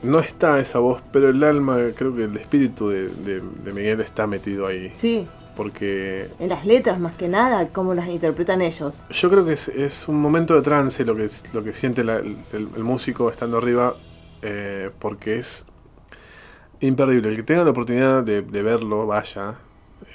[0.03, 3.99] no está esa voz, pero el alma, creo que el espíritu de, de- de Miguel
[4.01, 4.93] está metido ahí.
[4.97, 5.25] Sí.
[5.55, 9.03] Porque En las letras más que nada, cómo las interpretan ellos.
[9.09, 12.17] yo creo que es, es un momento de trance lo que, lo que siente la-
[12.17, 13.93] el, músico estando arriba,
[14.41, 15.65] eh, porque es
[16.79, 17.29] imperdible.
[17.29, 19.55] El que tenga la oportunidad de, de verlo, vaya.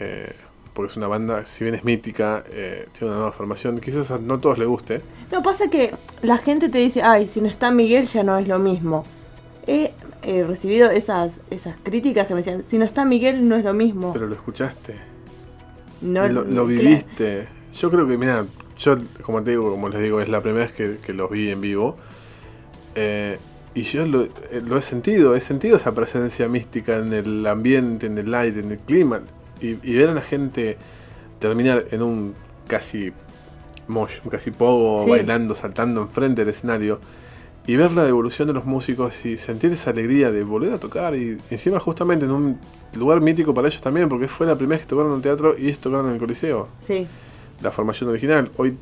[0.01, 0.33] eh,
[0.74, 3.81] porque es una banda, si bien es mítica, eh, tiene una nueva formación.
[3.81, 5.03] Quizás a no todos le guste.
[5.33, 8.46] No, pasa que la gente te dice, ay, si no está Miguel ya no es
[8.46, 9.05] lo mismo.
[9.66, 13.64] He eh, recibido esas, esas críticas que me decían, si no está Miguel no es
[13.64, 14.12] lo mismo.
[14.12, 14.94] Pero lo escuchaste.
[16.01, 16.67] No, lo, lo claro.
[16.67, 17.49] viviste.
[17.75, 18.47] Yo creo que, mira,
[18.79, 21.51] yo, como te digo, como les digo, es la primera vez que, que los vi
[21.51, 21.97] en vivo.
[22.95, 23.39] Eh,
[23.75, 28.07] y yo lo, eh, lo he sentido, he sentido esa presencia mística en el ambiente,
[28.07, 29.21] en el aire, en el clima.
[29.61, 30.77] Y, y ver a la gente
[31.39, 32.35] terminar en un
[32.67, 33.13] casi
[33.87, 35.11] mosh, casi pogo, Sí.
[35.11, 37.01] bailando, saltando enfrente del escenario.
[37.68, 41.14] Y ver la evolución de los músicos y sentir esa alegría de volver a tocar.
[41.14, 42.59] Y encima justamente en un
[42.96, 45.54] lugar mítico para ellos también, porque fue la primera vez que tocaron en un teatro
[45.57, 47.07] y ellos tocaron en el Coliseo Sí,
[47.61, 48.50] la formación original.
[48.57, 48.74] Hoy,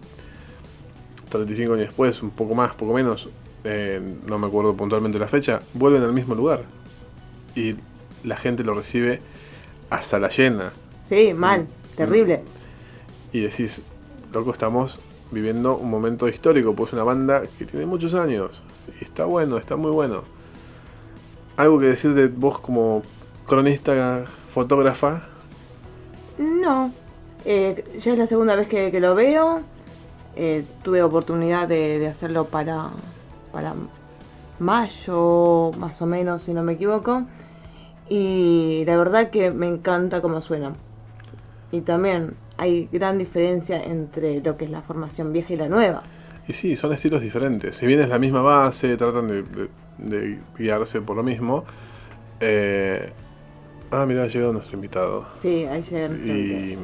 [1.31, 3.29] 35 años después, un poco más, poco menos,
[3.65, 6.63] eh, no me acuerdo puntualmente la fecha, vuelven al mismo lugar.
[7.57, 7.75] Y
[8.23, 9.21] la gente lo recibe
[9.91, 10.73] a sala llena.
[11.03, 12.43] sí, mal, terrible.
[13.33, 13.83] Y decís,
[14.33, 15.01] loco, estamos
[15.33, 18.63] viviendo un momento histórico, pues una banda que tiene muchos años.
[19.01, 20.23] Está bueno, está muy bueno.
[21.57, 23.03] Algo que decir de vos como
[23.47, 25.27] cronista, fotógrafa.
[26.39, 26.93] No,
[27.45, 29.63] eh, ya es la segunda vez que, lo veo.
[30.35, 32.91] Eh, tuve oportunidad de, de hacerlo para,
[33.53, 33.75] para
[34.59, 37.25] mayo, más o menos, si no me equivoco.
[38.09, 40.75] Y la verdad que me encanta cómo suenan.
[41.73, 46.03] Y también hay gran diferencia entre lo que es la formación vieja y la nueva.
[46.49, 47.77] Y sí, son estilos diferentes.
[47.77, 51.65] Si bien es la misma base, tratan de, de- de guiarse por lo mismo.
[52.41, 53.11] Eh,
[53.91, 55.27] ah, mira, ha llegado nuestro invitado.
[55.41, 56.11] Sí, ayer.
[56.13, 56.77] Y.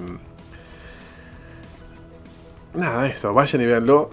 [2.75, 4.11] Nada, eso, vayan y véanlo.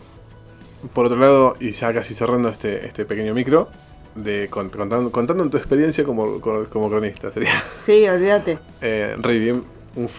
[0.94, 3.68] Por otro lado, y ya casi cerrando este, este pequeño micro,
[4.16, 7.52] de cont- contando, contando tu experiencia como, como cronista, sería.
[7.84, 8.60] Sí, olvídate.
[8.82, 9.64] Eh, re bien,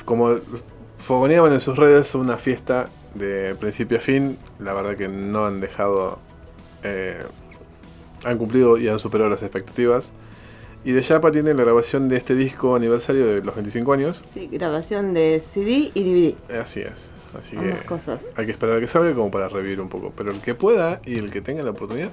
[0.04, 0.34] como
[0.98, 5.60] fogoneaban en sus redes una fiesta de principio a fin, la verdad que no han
[5.60, 6.18] dejado,
[6.82, 7.22] eh,
[8.24, 10.12] han cumplido y han superado las expectativas.
[10.84, 14.48] Y de Yapa tiene la grabación de este disco aniversario de los 25 años, Sí,
[14.50, 16.54] grabación de CD y DVD.
[16.54, 18.32] Eh, así es, así que cosas.
[18.36, 21.02] hay que esperar a que salga como para revivir un poco, pero el que pueda
[21.04, 22.10] y el que tenga la oportunidad,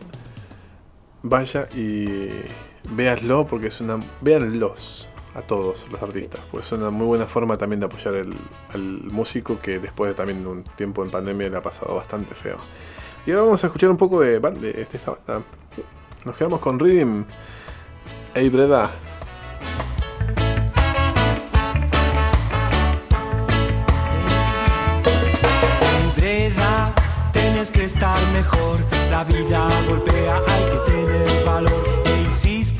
[1.23, 2.29] vaya y
[2.91, 5.07] véanlo porque es una, véanlos
[5.37, 8.35] a todos los artistas, pues es una muy buena forma también de apoyar el-
[8.73, 12.57] al músico que después de también un tiempo en pandemia le ha pasado bastante feo.
[13.25, 15.45] Y ahora vamos a escuchar un poco de, ban- de este- esta banda.
[15.69, 15.83] Sí.
[16.25, 17.23] Nos quedamos con Rhythm
[18.33, 18.89] e Breda.
[27.73, 28.79] Que estar mejor.
[29.11, 31.83] La vida golpea, hay que tener valor.
[32.05, 32.76] E insista,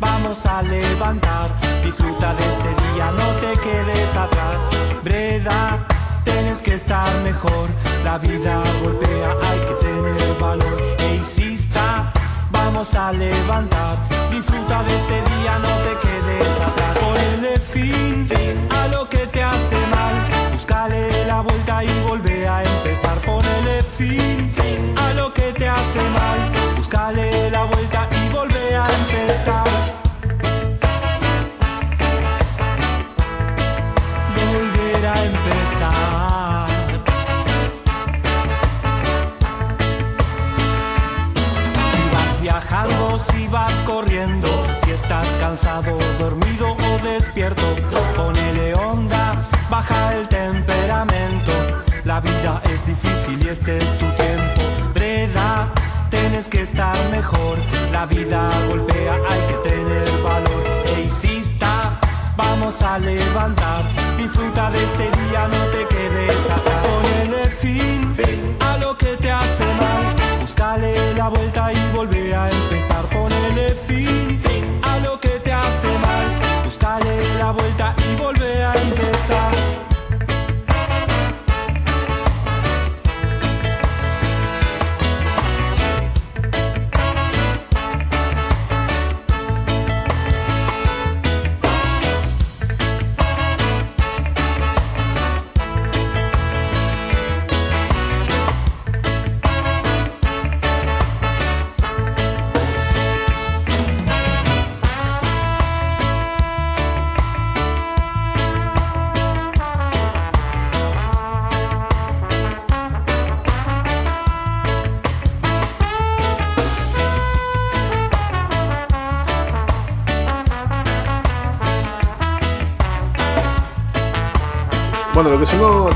[0.00, 1.50] vamos a levantar.
[1.84, 4.60] Disfruta de este día, no te quedes atrás.
[5.04, 5.86] Breda,
[6.24, 7.68] tienes que estar mejor.
[8.04, 10.80] La vida golpea, hay que tener valor.
[10.98, 12.12] E insista,
[12.50, 13.98] vamos a levantar.
[14.30, 16.98] Disfruta de este día, no te quedes atrás.
[16.98, 18.26] Ponele fin,
[18.70, 20.14] a lo que te hace mal.
[20.52, 23.18] Búscale la vuelta y volvé a empezar.
[23.18, 24.52] Ponele fin,
[24.96, 26.38] a lo que te hace mal.
[26.76, 28.09] Búscale la vuelta
[34.36, 36.68] Volver a empezar.
[41.92, 44.48] Si vas viajando, si vas corriendo,
[44.84, 47.64] si estás cansado, dormido o despierto,
[48.16, 49.36] ponele onda,
[49.70, 51.52] baja el temperamento.
[52.04, 54.19] La vida es difícil y este es tu
[56.40, 57.58] tienes que estar mejor.
[57.92, 60.62] La vida golpea, hay que tener valor.
[60.86, 61.98] E insista,
[62.36, 63.84] vamos a levantar.
[64.16, 66.86] Disfruta de este día, no te quedes atrás.
[66.86, 70.16] Ponele fin, a lo que te hace mal.
[70.40, 73.04] Búscale la vuelta y volvé a empezar.
[73.06, 76.26] Ponele fin, a lo que te hace mal.
[76.64, 79.89] Búscale la vuelta y volvé a empezar.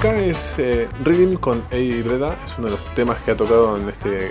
[0.04, 2.36] Acá es eh, Rhythm con Eddie Breda.
[2.44, 4.30] Es uno de los temas que ha tocado en este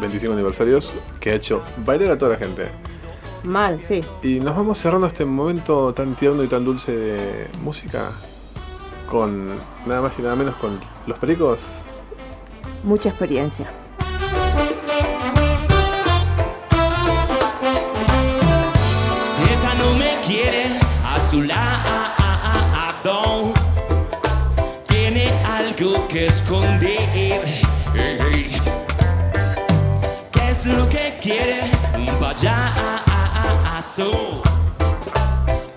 [0.00, 2.68] 25 aniversarios que ha hecho bailar a toda la gente.
[3.42, 4.02] Mal, sí.
[4.22, 8.10] Y nos vamos cerrando este momento tan tierno y tan dulce de música
[9.10, 9.48] con
[9.84, 11.60] nada más y nada menos con los pericos.
[12.82, 13.68] Mucha experiencia.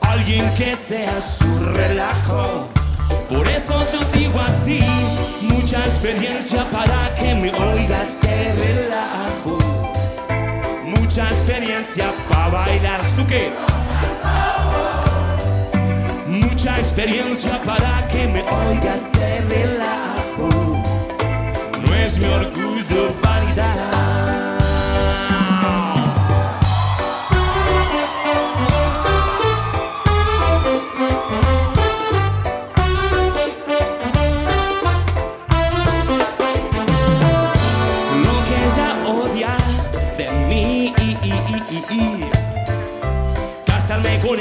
[0.02, 2.70] Alguien que sea su relajo.
[3.28, 4.80] Por eso yo digo así.
[5.42, 9.58] Mucha experiencia para que me oigas de relajo.
[10.86, 13.52] Mucha experiencia para bailar su que.
[16.26, 20.50] Mucha experiencia para que me oigas de relajo.
[21.86, 23.12] No es mi orgullo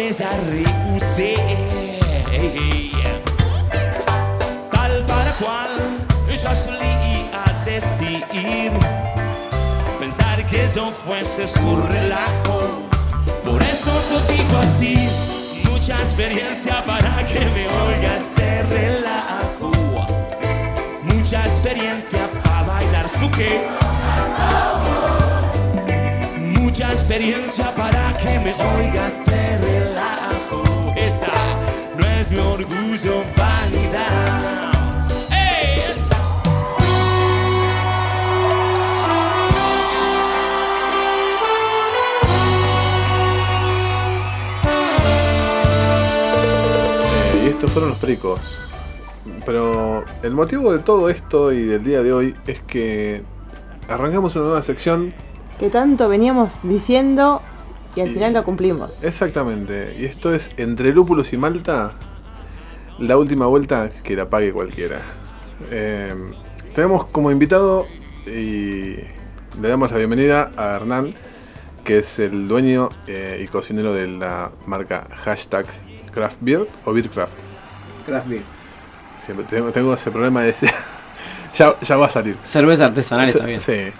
[0.05, 1.35] Con ella rehusé.
[4.71, 5.71] Tal para cual
[6.29, 8.23] ella solía decir.
[9.99, 12.59] Pensar que yo fuese su relajo.
[13.43, 15.09] Por eso yo digo así.
[15.71, 19.73] Mucha experiencia para que me oigas de relajo.
[21.03, 23.84] Mucha experiencia para bailar su que.
[27.07, 30.63] Experiencia para que me oigas de relajo.
[30.97, 31.27] Esa
[31.99, 34.73] no es mi orgullo, vanidad.
[47.45, 48.67] Y estos fueron los pericos.
[49.45, 53.23] Pero el motivo de todo esto y del día de hoy es que
[53.91, 55.13] arrancamos una nueva sección.
[55.59, 57.43] Que tanto veníamos diciendo
[57.97, 58.91] y al final lo cumplimos.
[59.03, 59.97] Exactamente.
[59.99, 61.93] Y esto es entre lúpulos y malta.
[62.99, 65.03] La última vuelta que la pague cualquiera.
[65.71, 66.15] Eh,
[66.75, 67.87] tenemos como invitado
[68.27, 68.97] y
[69.61, 71.15] le damos la bienvenida a Hernán,
[71.85, 75.67] que es el dueño eh, y cocinero de la marca hashtag
[76.13, 77.35] Craft Beer o Beercraft.
[78.07, 78.43] Craft Beer.
[79.19, 80.71] Siempre tengo, tengo ese problema de decir,
[81.55, 82.37] Ya, ya va a salir.
[82.43, 83.61] Cerveza artesanal está bien.
[83.61, 83.93] Sí.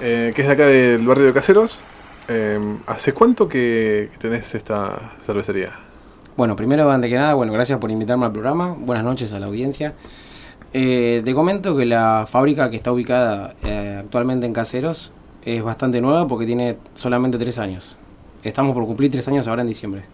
[0.00, 1.80] Eh, que es de acá del barrio de Caseros.
[2.28, 5.72] Eh, ¿Hace cuánto que tenés esta cervecería?
[6.36, 8.74] Bueno, primero, antes que nada, bueno, gracias por invitarme al programa.
[8.78, 9.94] Buenas noches a la audiencia.
[10.72, 15.12] Eh, te comento que la fábrica que está ubicada eh, actualmente en Caseros
[15.44, 17.96] es bastante nueva porque tiene solamente tres años.
[18.42, 20.04] Estamos por cumplir tres años ahora en diciembre.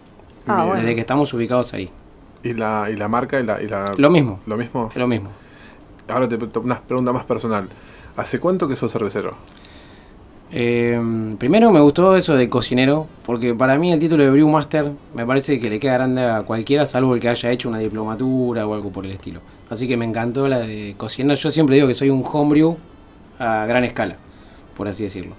[0.47, 0.81] Ah, bueno.
[0.81, 1.89] Desde que estamos ubicados ahí.
[2.43, 4.39] ¿Y la, y la marca y la, y la- Lo mismo.
[4.47, 4.89] ¿Lo mismo?
[4.95, 5.29] Lo mismo.
[6.09, 7.67] Ahora te una pregunta más personal.
[8.15, 9.35] ¿Hace cuánto que sos cervecero?
[10.51, 10.99] Eh,
[11.37, 15.59] primero me gustó eso de cocinero, porque para mí el título de Brewmaster me parece
[15.59, 18.91] que le queda grande a cualquiera, salvo el que haya hecho una diplomatura o algo
[18.91, 19.41] por el estilo.
[19.69, 21.35] Así que me encantó la de cocinero.
[21.35, 22.77] Yo siempre digo que soy un homebrew
[23.39, 24.15] a gran escala,
[24.75, 25.35] por así decirlo.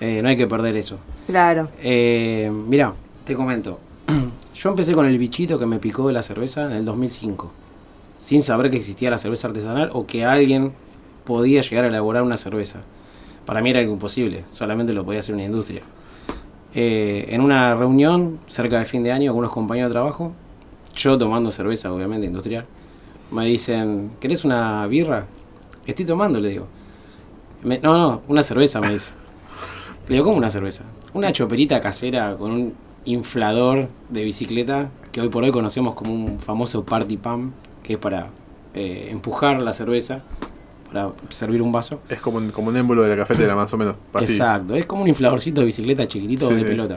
[0.00, 0.98] Eh, no hay que perder eso.
[1.26, 1.68] Claro.
[1.82, 2.92] Eh, mira,
[3.24, 3.78] te comento.
[4.54, 7.50] Yo empecé con el bichito que me picó de la cerveza en el 2005,
[8.18, 10.72] sin saber que existía la cerveza artesanal o que alguien
[11.24, 12.80] podía llegar a elaborar una cerveza.
[13.50, 15.82] Para mí era algo imposible, solamente lo podía hacer una industria.
[16.72, 20.30] Eh, en una reunión cerca de fin de año con unos compañeros de trabajo,
[20.94, 22.64] yo tomando cerveza, obviamente industrial,
[23.32, 25.26] me dicen, ¿querés una birra?
[25.84, 26.68] Estoy tomando, le digo.
[27.64, 29.14] Me- no, no, una cerveza, me dice.
[30.06, 30.84] Le digo, ¿cómo una cerveza?
[31.12, 32.74] Una choperita casera con un
[33.04, 37.52] inflador de bicicleta que hoy por hoy conocemos como un famoso party pump,
[37.82, 38.28] que es para
[38.74, 40.22] eh, empujar la cerveza,
[40.92, 42.00] para servir un vaso.
[42.08, 43.94] Es como un, como un émbolo de la cafetera, más o menos.
[44.12, 44.32] Así.
[44.32, 46.66] Exacto, es como un infladorcito de bicicleta chiquitito Sí, de sí.
[46.66, 46.96] pelota.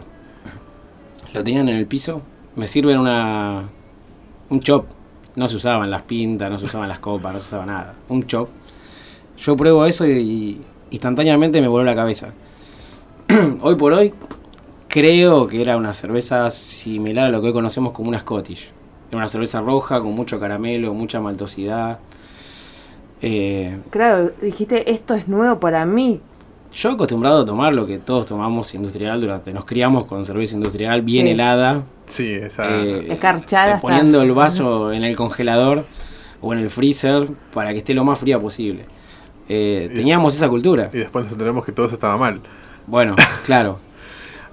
[1.34, 2.22] Lo tenían en el piso,
[2.56, 3.64] me sirven una
[4.50, 4.86] un chop.
[5.36, 7.94] No se usaban las pintas, no se usaban las copas, no se usaba nada.
[8.10, 8.50] Un chop.
[9.38, 12.28] Yo pruebo eso y, y instantáneamente me voló la cabeza.
[13.62, 14.14] hoy por hoy
[14.88, 18.70] creo que era una cerveza similar a lo que hoy conocemos como una Scottish.
[19.10, 21.98] Era una cerveza roja con mucho caramelo, mucha maltosidad.
[23.24, 26.20] Eh, Claro, dijiste, esto es nuevo para mí.
[26.74, 31.02] Yo acostumbrado a tomar lo que todos tomamos industrial durante, nos criamos con cerveza industrial
[31.04, 31.32] bien Sí.
[31.32, 32.68] helada, Sí, esa.
[32.84, 35.86] eh, Escarchada eh, hasta- poniendo el vaso en el congelador
[36.42, 38.86] o en el freezer para que esté lo más fría posible.
[39.48, 40.90] Eh, Y- teníamos esa cultura.
[40.92, 42.42] Y después nos enteramos que todo eso estaba mal.
[42.88, 43.16] Bueno,
[43.46, 43.78] claro.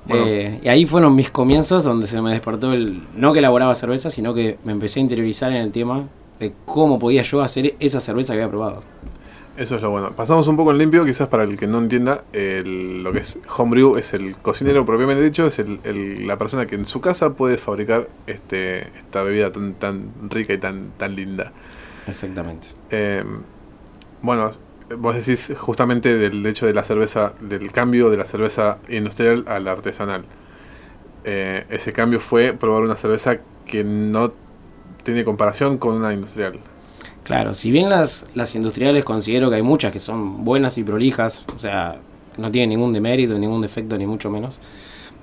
[0.05, 0.25] Bueno.
[0.27, 3.03] Eh, y ahí fueron mis comienzos donde se me despertó el...
[3.17, 6.05] No que elaboraba cerveza, sino que me empecé a interiorizar en el tema
[6.41, 8.83] de cómo podía yo hacer esa cerveza que había probado.
[9.57, 10.13] Eso es lo bueno.
[10.13, 13.39] Pasamos un poco en limpio, quizás para el que no entienda, el- lo que es
[13.59, 17.35] homebrew es el cocinero propiamente dicho, es el, el- la persona que en su casa
[17.35, 21.53] puede fabricar este, esta bebida tan, tan rica y tan, tan linda.
[22.07, 22.69] Exactamente.
[22.91, 23.23] Eh,
[24.23, 24.51] bueno,
[24.97, 29.59] vos decís justamente del hecho de la cerveza, del cambio de la cerveza industrial a
[29.61, 30.25] la artesanal.
[31.25, 34.33] Eh, ese cambio fue probar una cerveza que no
[35.03, 36.61] tiene comparación con una industrial.
[37.25, 41.45] Claro, si bien las, las industriales considero que hay muchas que son buenas y prolijas,
[41.57, 41.99] o sea,
[42.39, 44.59] no tienen ningún demérito, ningún defecto, ni mucho menos.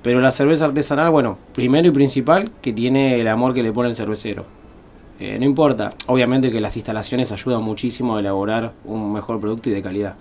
[0.04, 3.90] Pero la cerveza artesanal, bueno, primero y principal, que tiene el amor que le pone
[3.90, 4.46] el cervecero.
[5.20, 9.74] Eh, no importa, obviamente que las instalaciones ayudan muchísimo a elaborar un mejor producto y
[9.74, 10.16] de calidad.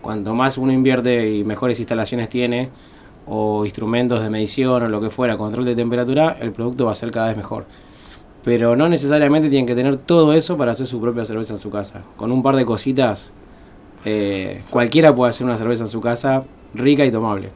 [0.00, 2.68] Cuanto más uno invierte y mejores instalaciones tiene,
[3.26, 6.96] o instrumentos de medición o lo que fuera, control de temperatura, el producto va a
[6.96, 7.66] ser cada vez mejor
[8.44, 11.70] pero no necesariamente tienen que tener todo eso para hacer su propia cerveza en su
[11.70, 12.02] casa.
[12.16, 13.30] Con un par de cositas,
[14.04, 17.50] eh, cualquiera puede hacer una cerveza en su casa rica y tomable.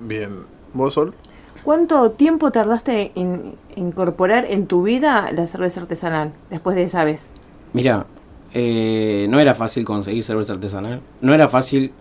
[0.00, 0.40] Bien.
[0.72, 1.14] ¿Vos, Sol?
[1.62, 7.32] ¿Cuánto tiempo tardaste en incorporar en tu vida la cerveza artesanal después de esa vez?
[7.72, 8.06] Mira,
[8.52, 11.92] eh, no era fácil conseguir cerveza artesanal, no era fácil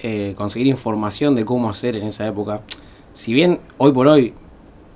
[0.00, 2.60] eh, conseguir información de cómo hacer en esa época.
[3.14, 4.34] Si bien hoy por hoy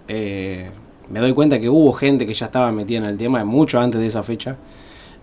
[0.09, 0.70] eh,
[1.11, 4.01] me doy cuenta que hubo gente que ya estaba metida en el tema mucho antes
[4.01, 4.57] de esa fecha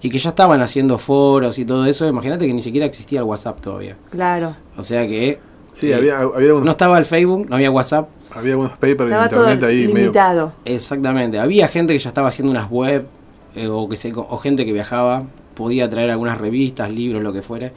[0.01, 3.25] y que ya estaban haciendo foros y todo eso, imagínate que ni siquiera existía el
[3.25, 3.95] WhatsApp todavía.
[4.09, 4.55] Claro.
[4.77, 5.39] O sea que
[5.73, 8.07] Sí, eh, había, había, algunos, no estaba el Facebook, no había WhatsApp.
[8.31, 10.53] había algunos papers de todo internet ahí medio.
[10.65, 11.39] Exactamente.
[11.39, 13.07] Había gente que ya estaba haciendo unas web
[13.55, 15.23] eh, o que se, o gente que viajaba,
[15.53, 17.71] podía traer algunas revistas, libros, lo que fuera.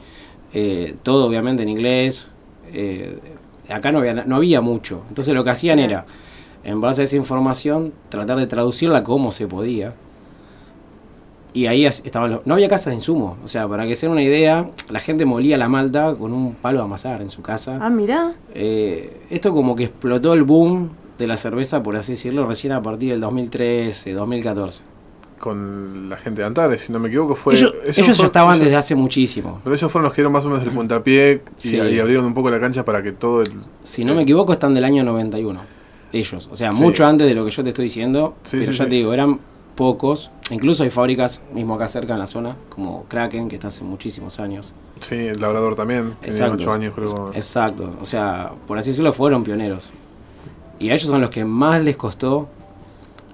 [0.53, 2.31] Eh, todo obviamente en inglés.
[2.71, 3.19] Eh,
[3.69, 5.03] acá no había, no había mucho.
[5.09, 6.05] Entonces lo que hacían era,
[6.67, 9.93] en base a esa información, tratar de traducirla como se podía.
[11.53, 13.37] Y ahí estaban los, no había casas de insumo.
[13.43, 16.53] O sea, para que se den una idea, la gente molía la malta con un
[16.53, 17.79] palo de amasar en su casa.
[17.81, 18.33] Ah, mirá.
[18.53, 22.83] Eh, esto como que explotó el boom de la cerveza, por así decirlo, recién a
[22.83, 24.81] partir del 2013, 2014.
[25.39, 27.53] Con la gente de Antares, si no me equivoco, fue.
[27.55, 29.61] ellos ellos fueron- estaban ellos- desde hace muchísimo.
[29.63, 31.77] Pero ellos fueron los que dieron más o menos el puntapié y, Sí.
[31.77, 33.51] y abrieron un poco la cancha para que todo el.
[33.83, 35.59] Si no me equivoco, están del año 91.
[36.13, 36.49] Ellos.
[36.51, 36.81] O sea, Sí.
[36.81, 38.35] mucho antes de lo que yo te estoy diciendo.
[38.43, 39.39] Sí, pero sí, ya te digo, eran
[39.75, 40.31] pocos.
[40.49, 44.39] Incluso hay fábricas, mismo acá cerca en la zona, como Kraken, que está hace muchísimos
[44.39, 44.73] años.
[45.01, 46.55] Sí, el labrador también, tiene Exacto.
[46.55, 47.31] 8 años creo.
[47.35, 49.89] Exacto, o sea, por así decirlo, fueron pioneros.
[50.79, 52.47] Y a ellos son los que más les costó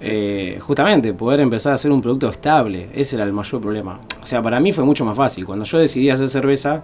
[0.01, 2.89] eh, justamente poder empezar a hacer un producto estable.
[2.93, 3.99] Ese era el mayor problema.
[4.21, 5.45] O sea, para mí fue mucho más fácil.
[5.45, 6.83] Cuando yo decidí hacer cerveza,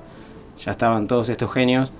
[0.63, 1.91] ya estaban todos estos genios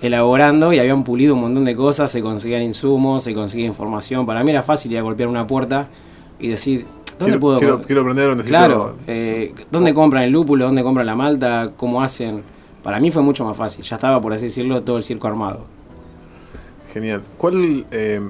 [0.00, 4.26] elaborando y habían pulido un montón de cosas, se conseguían insumos, se conseguía información.
[4.26, 5.88] Para mí era fácil ir a golpear una puerta
[6.38, 6.84] y decir,
[7.18, 8.48] ¿dónde quiero, puedo quiero, co- quiero aprender, necesito...
[8.58, 10.66] Claro, eh, ¿dónde compran el lúpulo?
[10.66, 11.70] ¿Dónde compran la malta?
[11.76, 12.42] ¿Cómo hacen?
[12.82, 13.84] Para mí fue mucho más fácil.
[13.84, 15.64] Ya estaba, por así decirlo, todo el circo armado.
[16.92, 17.22] Genial.
[17.36, 18.20] ¿Cuál, eh,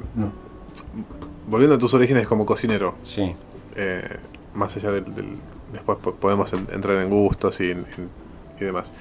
[1.49, 3.33] volviendo a tus orígenes como cocinero, Sí.
[3.77, 4.03] eh,
[4.55, 5.37] más allá del, del-
[5.73, 8.09] después po- podemos en- entrar en gustos y, en- en-
[8.61, 8.93] y demás.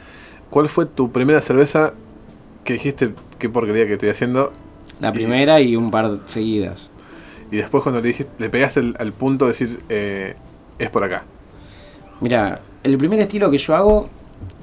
[0.49, 1.93] ¿Cuál fue tu primera cerveza
[2.65, 4.51] que dijiste qué porquería que estoy haciendo?
[4.99, 6.89] La primera y un par seguidas.
[7.51, 10.35] Y después cuando le dijiste, le pegaste el- al punto de decir eh,
[10.79, 11.23] es por acá.
[12.21, 14.09] Mira, el primer estilo que yo hago,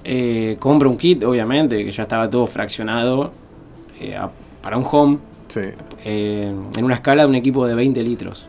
[0.04, 3.32] eh, compro un kit, obviamente, que ya estaba todo fraccionado
[4.00, 4.30] eh, a-
[4.62, 5.60] para un home, Sí.
[6.04, 8.46] eh, en una escala de un equipo de 20 litros.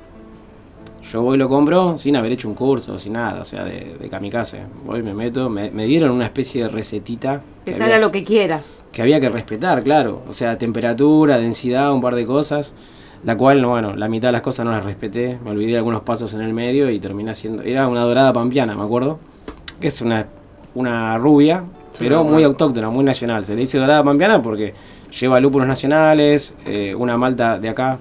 [1.12, 3.97] Yo voy y lo compro sin haber hecho un curso, sin nada, o sea, de,
[3.99, 4.62] de kamikaze.
[4.86, 7.41] Voy, me meto, me, me dieron una especie de recetita.
[7.66, 8.62] Que que salga había- lo que quiera.
[8.94, 10.22] Que había que respetar, claro.
[10.30, 12.74] O sea, temperatura, densidad, un par de cosas.
[13.26, 15.39] La cual, no, bueno, la mitad de las cosas no las respeté.
[15.44, 17.64] Me olvidé de algunos pasos en el medio y terminé haciendo.
[17.64, 19.20] Era una dorada pampiana, me acuerdo.
[19.80, 20.28] Que es una,
[20.76, 21.64] una rubia,
[21.94, 23.46] Sí, pero muy autóctona, muy nacional.
[23.46, 24.74] Se le dice dorada pampiana porque
[25.20, 28.00] lleva lúpulos nacionales, eh, una malta de acá.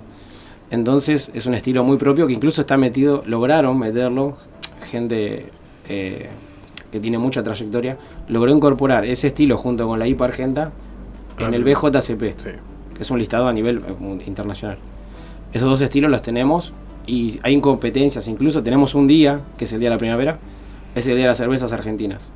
[0.70, 4.38] Entonces es un estilo muy propio que incluso está metido, lograron meterlo,
[4.90, 5.50] gente
[5.90, 6.30] eh,
[6.90, 10.72] que tiene mucha trayectoria, logró incorporar ese estilo junto con la IPA Argenta
[11.38, 12.50] en el BJCP, Sí.
[12.96, 14.78] que es un listado a nivel eh, internacional.
[15.52, 16.72] Esos dos estilos los tenemos
[17.06, 20.38] y hay competencias, incluso tenemos un día, que es el día de la primavera,
[20.94, 22.28] es el día de las cervezas argentinas,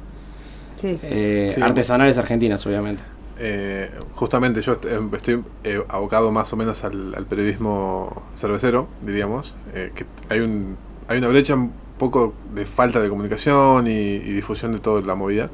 [0.77, 0.99] Sí.
[1.03, 1.61] Eh, Sí.
[1.63, 3.03] artesanales argentinas, obviamente.
[3.39, 9.55] Eh, justamente yo em, estoy eh, abocado más o menos al, al periodismo cervecero, diríamos.
[9.75, 10.77] eh, que hay un
[11.09, 15.15] hay una brecha un poco de falta de comunicación y, y difusión de toda la
[15.15, 15.51] movida.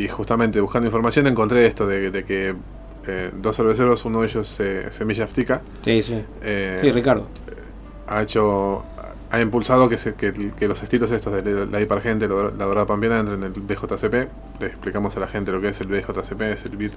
[0.00, 2.54] Eh, y justamente buscando información encontré esto de, de que
[3.06, 6.22] eh, dos cerveceros, uno de ellos eh, Semilla Aftica, Sí, sí.
[6.42, 7.26] eh, Sí, Ricardo.
[8.06, 8.84] ha hecho
[9.32, 12.86] ha impulsado que, se- que, que los estilos estos de la hipergente, la la dorada
[12.86, 14.28] pampiana entren en el BJCP.
[14.60, 16.92] Le explicamos a la gente lo que es el BJCP, es el bit.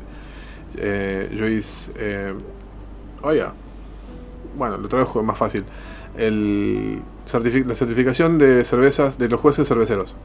[0.78, 2.34] Eh, Joyce, eh,
[3.22, 3.54] oiga,
[4.58, 5.64] bueno, lo traigo más fácil.
[6.18, 7.02] El
[7.32, 10.16] certifi- la certificación de cervezas de los jueces cerveceros,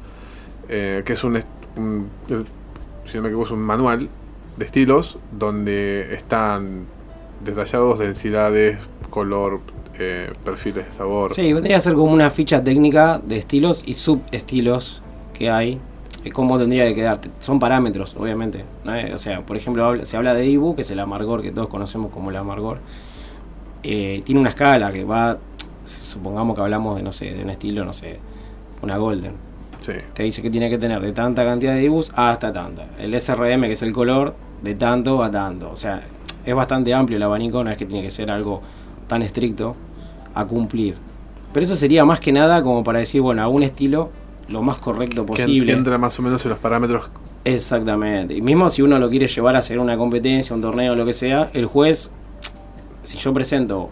[0.70, 2.46] eh, que es un, est- un- el-
[3.08, 4.08] si no me equivoco, es un manual
[4.56, 6.86] de estilos donde están
[7.44, 8.78] detallados densidades,
[9.10, 9.60] color,
[9.98, 11.32] eh, perfiles de sabor.
[11.32, 15.02] Sí, vendría a ser como una ficha técnica de estilos y subestilos
[15.32, 15.80] que hay.
[16.32, 17.20] ¿Cómo tendría que quedar?
[17.38, 18.64] Son parámetros, obviamente.
[18.86, 21.68] Eh, O sea, por ejemplo, se habla de Ibu, que es el amargor que todos
[21.68, 22.78] conocemos como el amargor.
[23.82, 25.38] Eh, tiene una escala que va,
[25.84, 28.18] supongamos que hablamos de, no sé, de un estilo, no sé,
[28.82, 29.47] una Golden.
[29.88, 30.00] Sí.
[30.12, 32.88] Te dice que tiene que tener de tanta cantidad de Ibus hasta tanta.
[32.98, 35.70] El SRM, que es el color, de tanto a tanto.
[35.70, 36.02] O sea,
[36.44, 38.60] es bastante amplio el abanico, no es que tiene que ser algo
[39.06, 39.76] tan estricto
[40.34, 40.96] a cumplir.
[41.52, 44.10] Pero eso sería más que nada como para decir, bueno, a un estilo
[44.48, 45.66] lo más correcto posible.
[45.66, 47.08] que entra más o menos en los parámetros.
[47.44, 48.34] Exactamente.
[48.34, 51.14] Y mismo si uno lo quiere llevar a hacer una competencia, un torneo, lo que
[51.14, 52.10] sea, el juez,
[53.02, 53.88] si yo presento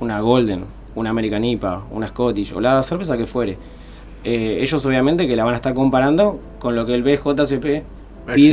[0.00, 0.64] una Golden,
[0.94, 3.58] una American IPA, una Scottish o la cerveza que fuere,
[4.26, 7.82] eh, ellos obviamente que la van a estar comparando con lo que el BJCP pide,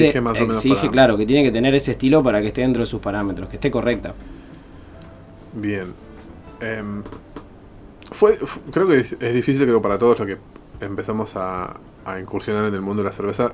[0.08, 2.62] Exige más o menos exige, claro, que tiene que tener ese estilo para que esté
[2.62, 4.14] dentro de sus parámetros, que esté correcta.
[5.54, 5.94] Bien.
[6.62, 7.04] Em,
[8.12, 10.38] fue, fu- creo que es, es difícil, creo, para todos los que
[10.86, 11.74] empezamos a,
[12.06, 13.54] a incursionar en el mundo de la cerveza,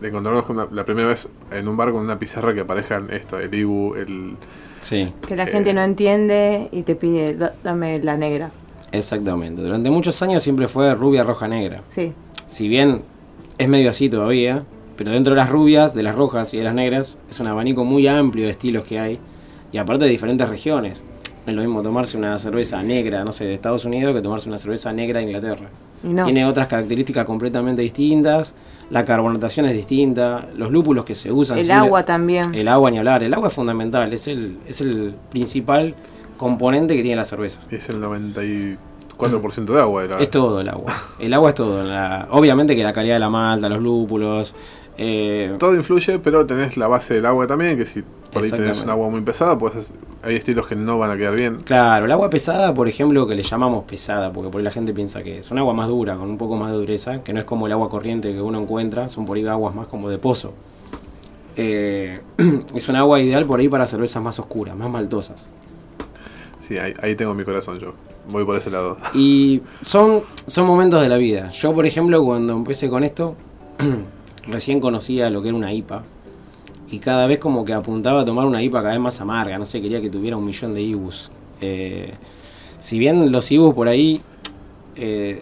[0.00, 3.08] de encontrarnos con una- la primera vez en un bar con una pizarra que aparezcan
[3.10, 4.36] esto, el Ibu, el...
[4.82, 5.48] Sí, Que la Eh.
[5.48, 8.50] gente no entiende y te pide, "Da- dame la negra.
[8.92, 9.62] Exactamente.
[9.62, 11.82] Durante muchos años siempre fue rubia, roja, negra.
[11.88, 12.12] Sí.
[12.46, 13.02] si bien
[13.58, 14.64] es medio así todavía,
[14.96, 17.84] pero dentro de las rubias, de las rojas y de las negras, es un abanico
[17.84, 19.18] muy amplio de estilos que hay,
[19.72, 21.02] y aparte de diferentes regiones.
[21.46, 24.48] No es lo mismo tomarse una cerveza negra, no sé, de Estados Unidos que tomarse
[24.48, 25.68] una cerveza negra de Inglaterra.
[26.02, 26.24] No.
[26.24, 28.54] Tiene otras características completamente distintas,
[28.90, 31.58] la carbonatación es distinta, los lúpulos que se usan.
[31.58, 32.54] El agua también.
[32.54, 35.94] El agua ni hablar, el agua es fundamental, es el, es el principal
[36.38, 37.60] componente que tiene la cerveza.
[37.70, 40.02] Es el 94% de agua.
[40.02, 40.94] De la, Es todo el agua.
[41.18, 41.82] El agua es todo.
[41.84, 44.54] La- obviamente que la calidad de la malta, los lúpulos,
[45.00, 48.82] Eh, Todo influye, pero tenés la base del agua también, que si por ahí tenés
[48.82, 49.92] un agua muy pesada, pues es-
[50.24, 51.58] hay estilos que no van a quedar bien.
[51.58, 54.92] Claro, el agua pesada, por ejemplo, que le llamamos pesada, porque por ahí la gente
[54.92, 57.38] piensa que es un agua más dura, con un poco más de dureza, que no
[57.38, 60.18] es como el agua corriente que uno encuentra, son por ahí aguas más como de
[60.18, 60.52] pozo.
[61.56, 62.20] Eh,
[62.74, 65.44] es un agua ideal por ahí para cervezas más oscuras, más maltosas.
[66.68, 67.94] Sí, ahí, ahí tengo mi corazón yo.
[68.30, 68.98] Voy por ese lado.
[69.14, 71.48] Y son, son momentos de la vida.
[71.48, 73.34] Yo, por ejemplo, cuando empecé con esto,
[74.46, 76.02] recién conocía lo que era una IPA.
[76.90, 79.56] Y cada vez como que apuntaba a tomar una IPA cada vez más amarga.
[79.56, 81.30] No sé, quería que tuviera un millón de IBUs.
[81.62, 82.12] Eh,
[82.80, 84.20] si bien los IBUs por ahí,
[84.96, 85.40] eh,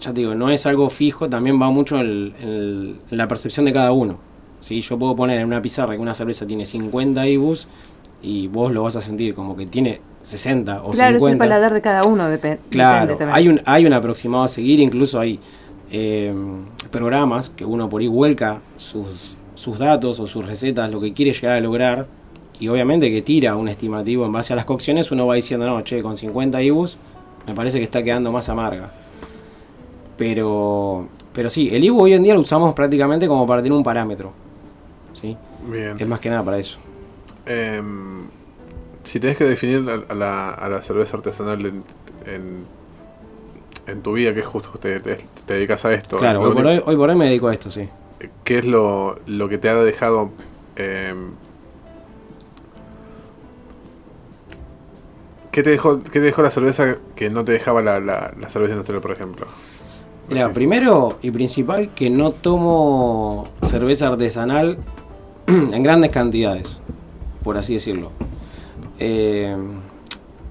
[0.00, 3.92] ya te digo, no es algo fijo, también va mucho en, la percepción de cada
[3.92, 4.18] uno.
[4.60, 4.80] ¿sí?
[4.80, 7.68] Yo puedo poner en una pizarra que una cerveza tiene 50 IBUs
[8.20, 11.32] y vos lo vas a sentir como que tiene 60 o Claro, es 50.
[11.32, 13.36] el paladar de cada uno, depe- Claro, depende también.
[13.36, 15.40] hay un, hay un aproximado a seguir, incluso hay
[15.90, 16.32] eh,
[16.90, 21.32] programas que uno por ahí vuelca sus, sus datos o sus recetas, lo que quiere
[21.32, 22.06] llegar a lograr,
[22.58, 25.80] y obviamente que tira un estimativo en base a las cocciones, uno va diciendo, no,
[25.82, 26.98] che, con 50 IBUs
[27.46, 28.90] me parece que está quedando más amarga.
[30.16, 33.82] Pero, pero sí, el IBU hoy en día lo usamos prácticamente como para tener un
[33.82, 34.32] parámetro.
[35.14, 35.36] ¿sí?
[35.70, 35.96] Bien.
[35.98, 36.78] Es más que nada para eso.
[37.46, 38.24] Em,
[39.04, 41.84] si tenés que definir a, la, a la cerveza artesanal en,
[42.26, 42.64] en,
[43.86, 46.66] en tu vida, que es justo te, te- te dedicas a esto, Claro, hoy por
[46.66, 47.88] hoy, hoy por hoy me dedico a esto, sí.
[48.44, 50.30] ¿qué es lo, lo que te ha dejado
[50.76, 51.30] em,
[55.50, 58.50] ¿Qué te, dejó, ¿Qué te dejó la cerveza que no te dejaba la, la, la
[58.50, 59.46] cerveza industrial, por ejemplo?
[60.28, 60.54] Mira, sí.
[60.54, 64.78] primero y principal que no tomo cerveza artesanal
[65.48, 66.80] en grandes cantidades,
[67.42, 68.12] por así decirlo.
[69.00, 69.56] Eh,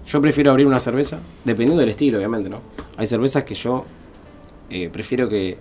[0.08, 2.62] yo prefiero abrir una cerveza, dependiendo del estilo, obviamente, ¿no?
[2.98, 3.86] Hay cervezas que yo
[4.72, 5.58] eh, prefiero que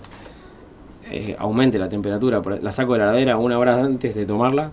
[1.11, 4.70] eh, aumente la temperatura, la saco de la heladera una hora antes de tomarla,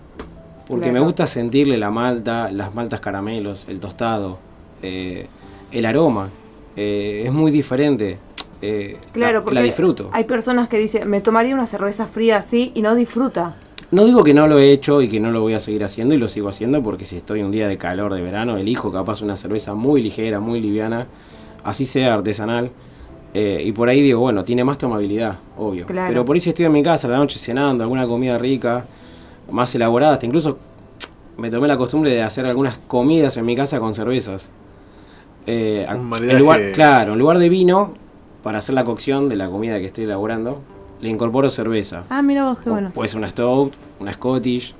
[0.66, 4.38] porque me gusta sentirle la malta, las maltas caramelos, el tostado,
[4.82, 5.26] eh,
[5.70, 6.30] el aroma.
[6.74, 8.18] Eh, es muy diferente.
[8.62, 10.10] eh, Claro, la, porque la disfruto.
[10.12, 13.56] hay personas que dicen, me tomaría una cerveza fría así y no disfruta.
[13.92, 16.14] No digo que no lo he hecho y que no lo voy a seguir haciendo
[16.14, 19.22] y lo sigo haciendo porque si estoy un día de calor de verano, elijo capaz
[19.22, 21.06] una cerveza muy ligera, muy liviana,
[21.62, 22.70] así sea artesanal.
[23.34, 25.86] eh, y por ahí digo, bueno, tiene más tomabilidad, obvio.
[25.86, 26.08] Claro.
[26.08, 28.86] Pero por ahí si estoy en mi casa a la noche cenando, alguna comida rica,
[29.50, 30.58] más elaborada, hasta incluso
[31.36, 34.48] me tomé la costumbre de hacer algunas comidas en mi casa con cervezas.
[35.46, 37.92] Eh, Un en lugar, claro, en lugar de vino,
[38.42, 40.60] para hacer la cocción de la comida que estoy elaborando,
[41.00, 42.04] le incorporo cerveza.
[42.08, 42.90] Ah, mira vos, qué bueno.
[42.94, 44.74] Puede ser una Stout, una Scottish.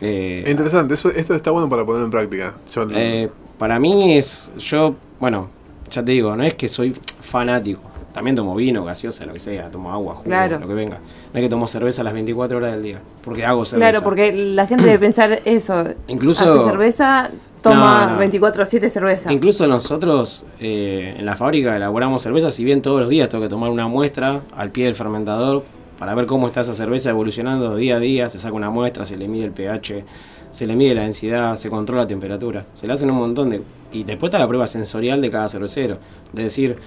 [0.00, 2.54] eh, Interesante, eso, esto está bueno para ponerlo en práctica.
[2.74, 4.50] Yo, eh, para mí es.
[4.58, 5.48] Yo, bueno,
[5.90, 7.82] ya te digo, no es que soy fanático.
[8.14, 10.58] También tomo vino, gaseosa, lo que sea, tomo agua, jugo, Claro.
[10.58, 10.98] lo que venga.
[11.32, 13.90] No es que tomo cerveza las 24 horas del día, porque hago cerveza.
[13.90, 15.84] Claro, porque la gente debe pensar eso.
[16.08, 17.30] Incluso- Hace cerveza,
[17.62, 18.22] toma No, no.
[18.22, 19.32] 24-7 cerveza.
[19.32, 23.50] Incluso nosotros eh, en la fábrica elaboramos cerveza, si bien todos los días tengo que
[23.50, 25.62] tomar una muestra al pie del fermentador
[25.98, 29.16] para ver cómo está esa cerveza evolucionando día a día, se saca una muestra, se
[29.16, 30.04] le mide el pH,
[30.50, 33.62] se le mide la densidad, se controla la temperatura, se le hacen un montón de...
[33.92, 35.98] Y después está la prueba sensorial de cada cervecero,
[36.32, 36.78] de decir,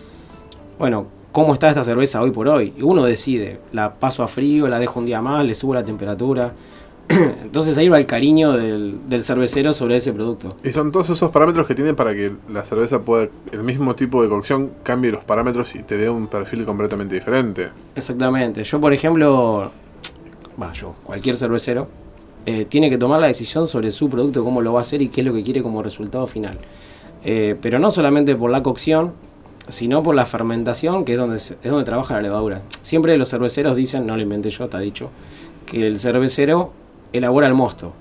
[0.79, 2.73] bueno, ¿cómo está esta cerveza hoy por hoy?
[2.77, 5.85] Y uno decide, la paso a frío, la dejo un día más, le subo la
[5.85, 6.53] temperatura.
[7.43, 10.55] Entonces ahí va el cariño del, del cervecero sobre ese producto.
[10.63, 14.23] Y son todos esos parámetros que tiene para que la cerveza pueda, el mismo tipo
[14.23, 17.69] de cocción, cambie los parámetros y te dé un perfil completamente diferente.
[17.95, 18.63] Exactamente.
[18.63, 19.71] Yo, por ejemplo,
[20.73, 21.87] yo, cualquier cervecero,
[22.45, 25.09] eh, tiene que tomar la decisión sobre su producto, cómo lo va a hacer y
[25.09, 26.57] qué es lo que quiere como resultado final.
[27.23, 29.13] Eh, pero no solamente por la cocción,
[29.69, 32.61] sino por la fermentación, que es donde, es donde trabaja la levadura.
[32.81, 35.09] Siempre los cerveceros dicen, no lo inventé yo, está dicho,
[35.65, 36.73] que el cervecero
[37.13, 37.93] elabora el mosto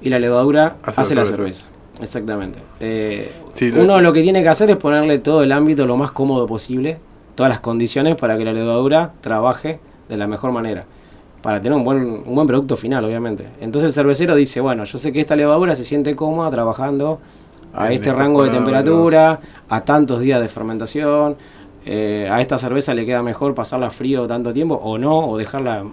[0.00, 1.66] y la levadura Hace hace, la la cerveza.
[2.00, 2.60] Exactamente.
[2.80, 6.12] Eh, Sí, uno lo que tiene que hacer es ponerle todo el ámbito lo más
[6.12, 6.98] cómodo posible,
[7.34, 9.80] todas las condiciones para que la levadura trabaje
[10.10, 10.84] de la mejor manera,
[11.40, 13.46] para tener un buen, un buen producto final, obviamente.
[13.62, 17.18] Entonces el cervecero dice, bueno, yo sé que esta levadura se siente cómoda trabajando
[17.72, 21.36] a este rango de temperatura, a tantos días de fermentación,
[21.86, 25.84] eh, a esta cerveza le queda mejor pasarla frío tanto tiempo o no, o dejarla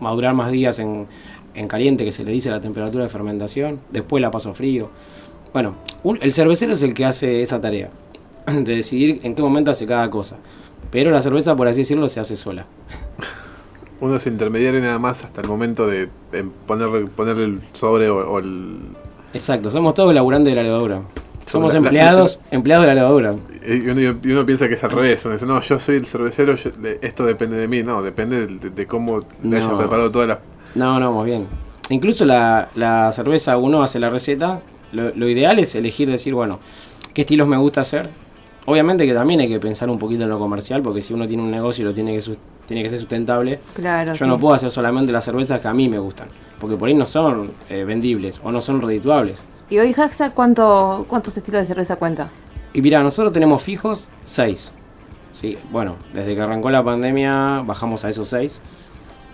[0.00, 1.06] madurar más días en,
[1.54, 4.90] en caliente, que se le dice la temperatura de fermentación, después la paso frío.
[5.52, 7.90] Bueno, un- el cervecero es el que hace esa tarea,
[8.46, 10.36] de decidir en qué momento hace cada cosa.
[10.90, 12.66] Pero la cerveza, por así decirlo, se hace sola.
[14.00, 16.08] Uno es intermediario nada más hasta el momento de,
[16.66, 18.78] poner, ponerle el sobre o, o el...
[19.32, 21.02] Exacto, somos todos laburantes de la levadura.
[21.46, 23.36] Somos la- la- empleados, empleados de la levadura.
[23.66, 25.24] Y uno, y uno piensa que es al revés.
[25.24, 27.82] Uno dice, no, yo soy el cervecero, yo- esto depende de mí.
[27.84, 29.56] No, depende de, de cómo le No.
[29.56, 30.38] hayan preparado todas las.
[30.74, 31.46] No, no, más bien.
[31.90, 34.60] Incluso la, la cerveza, uno hace la receta.
[34.92, 36.58] Lo, lo ideal es elegir, decir, bueno,
[37.14, 38.08] qué estilos me gusta hacer.
[38.66, 41.42] Obviamente que también hay que pensar un poquito en lo comercial, porque si uno tiene
[41.42, 44.30] un negocio y lo tiene que, tiene que ser sustentable, Claro, yo sí.
[44.30, 46.28] no puedo hacer solamente las cervezas que a mí me gustan,
[46.60, 49.42] porque por ahí no son eh, vendibles o no son redituables.
[49.68, 52.28] ¿Y hoy Haxa cuánto, cuántos estilos de cerveza cuenta?
[52.72, 54.70] Y mira, nosotros tenemos fijos 6.
[55.32, 58.60] Sí, bueno, desde que arrancó la pandemia bajamos a esos 6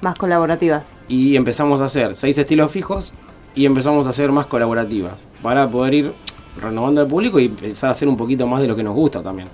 [0.01, 0.94] Más colaborativas.
[1.09, 3.12] y empezamos a hacer 6 estilos fijos
[3.55, 6.12] y empezamos a hacer más colaborativas para poder ir
[6.61, 9.22] renovando al público y empezar a hacer un poquito más de lo que nos gusta
[9.22, 9.49] también.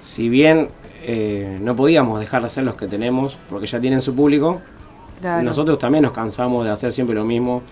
[0.00, 0.68] Si bien
[1.02, 4.60] eh, no podíamos dejar de hacer los que tenemos porque ya tienen su público,
[5.20, 5.42] Claro.
[5.42, 7.62] nosotros también nos cansamos de hacer siempre lo mismo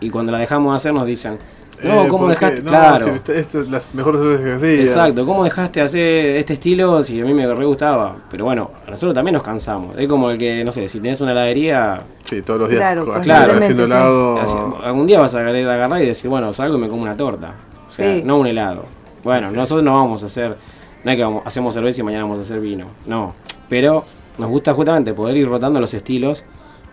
[0.00, 1.38] y cuando la dejamos de hacer nos dicen,
[1.84, 2.46] no, eh, ¿cómo ¿por qué?
[2.46, 2.62] dejaste?
[2.62, 3.04] No, claro.
[3.04, 4.80] si usted- esta es las mejores cervezas que hacía.
[4.82, 8.16] Exacto, ¿cómo dejaste de hacer este estilo si a mí me re gustaba?
[8.30, 9.98] Pero bueno, a nosotros también nos cansamos.
[9.98, 13.04] Es como el que, no sé, si tenés una heladería, Sí, todos los días Claro,
[13.22, 13.54] Claro.
[13.58, 14.78] haciendo helado.
[14.82, 17.54] algún día vas a querer agarrar y decir, bueno, salgo y me como una torta.
[17.90, 18.22] O sea, Sí.
[18.24, 18.86] no un helado.
[19.22, 19.54] Bueno, Sí.
[19.54, 20.56] nosotros no vamos a hacer,
[21.04, 22.86] no es que vamos- hacemos cerveza y mañana vamos a hacer vino.
[23.06, 23.34] No,
[23.68, 24.04] pero
[24.38, 26.42] nos gusta justamente poder ir rotando los estilos,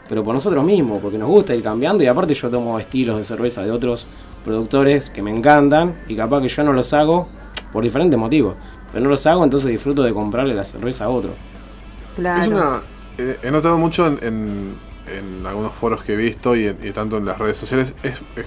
[0.09, 3.23] pero por nosotros mismos, porque nos gusta ir cambiando y aparte yo tomo estilos de
[3.23, 4.07] cerveza de otros
[4.49, 7.27] productores que me encantan y capaz que yo no los hago
[7.71, 8.55] por diferentes motivos.
[8.91, 11.31] Pero no los hago, entonces disfruto de comprarle la cerveza a otro.
[12.15, 12.41] Claro.
[12.41, 12.81] Es una.
[13.19, 14.75] eh, he notado mucho en, en-
[15.15, 17.93] en algunos foros que he visto y, en- y tanto en las redes sociales.
[18.01, 18.45] Es, es,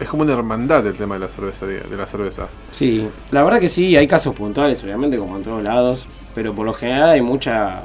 [0.00, 1.66] es como una hermandad el tema de la cerveza.
[1.66, 2.48] De, de la cerveza.
[2.70, 6.64] Sí, la verdad que sí, hay casos puntuales, obviamente, como en todos lados, pero por
[6.64, 7.82] lo general hay mucha,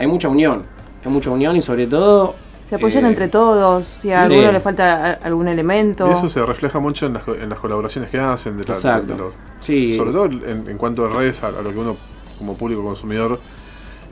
[0.00, 0.62] hay mucha unión,
[1.04, 2.34] hay mucha unión y sobre todo...
[2.68, 3.86] Se apoyan eh, entre todos.
[3.86, 4.32] Si a sí.
[4.34, 6.06] alguno le falta algún elemento.
[6.08, 8.56] Y eso se refleja mucho en las, en las colaboraciones que hacen.
[8.58, 9.12] De la- Exacto.
[9.12, 11.96] de los- Sí, sobre todo en, en cuanto a redes, a, a lo que uno
[12.38, 13.40] como público consumidor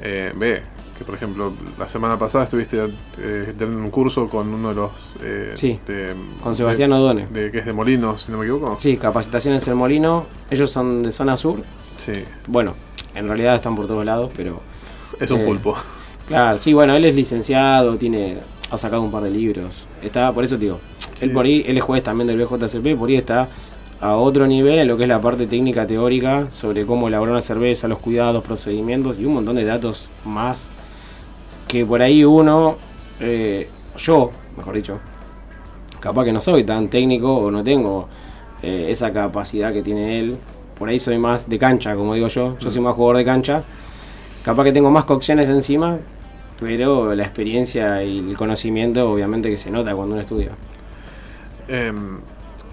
[0.02, 0.62] eh, ve.
[0.96, 2.78] Que por ejemplo, la semana pasada estuviste
[3.18, 5.14] eh, dando un curso con uno de los.
[5.22, 7.26] eh, Sí, de- con Sebastián Odone.
[7.30, 8.76] De, de- que es de Molinos, si no me equivoco.
[8.80, 11.62] Sí, capacitaciones en Molino, ellos son de zona sur,
[11.98, 12.12] Sí,
[12.46, 12.74] bueno,
[13.14, 14.60] en realidad están por todos lados, pero...
[15.20, 15.76] es un Eh, pulpo.
[16.26, 18.38] Claro, sí, bueno, él es licenciado, tiene
[18.70, 19.86] ha sacado un par de libros.
[20.02, 20.80] Está, por eso te digo,
[21.14, 21.26] Sí.
[21.26, 23.48] él por ahí, él es juez también del BJCP, por ahí está
[24.00, 27.40] a otro nivel en lo que es la parte técnica teórica sobre cómo elaborar una
[27.40, 30.68] cerveza, los cuidados, procedimientos y un montón de datos más
[31.68, 32.76] que por ahí uno,
[33.20, 34.98] eh, yo, mejor dicho,
[36.00, 38.08] capaz que no soy tan técnico o no tengo
[38.62, 40.36] eh, esa capacidad que tiene él.
[40.78, 42.58] Por ahí soy más de cancha, como digo yo.
[42.58, 43.64] Yo soy más jugador de cancha.
[44.44, 45.98] Capaz que tengo más cocciones encima,
[46.60, 50.52] pero la experiencia y el conocimiento obviamente que se nota cuando uno estudia.
[51.68, 52.18] Em,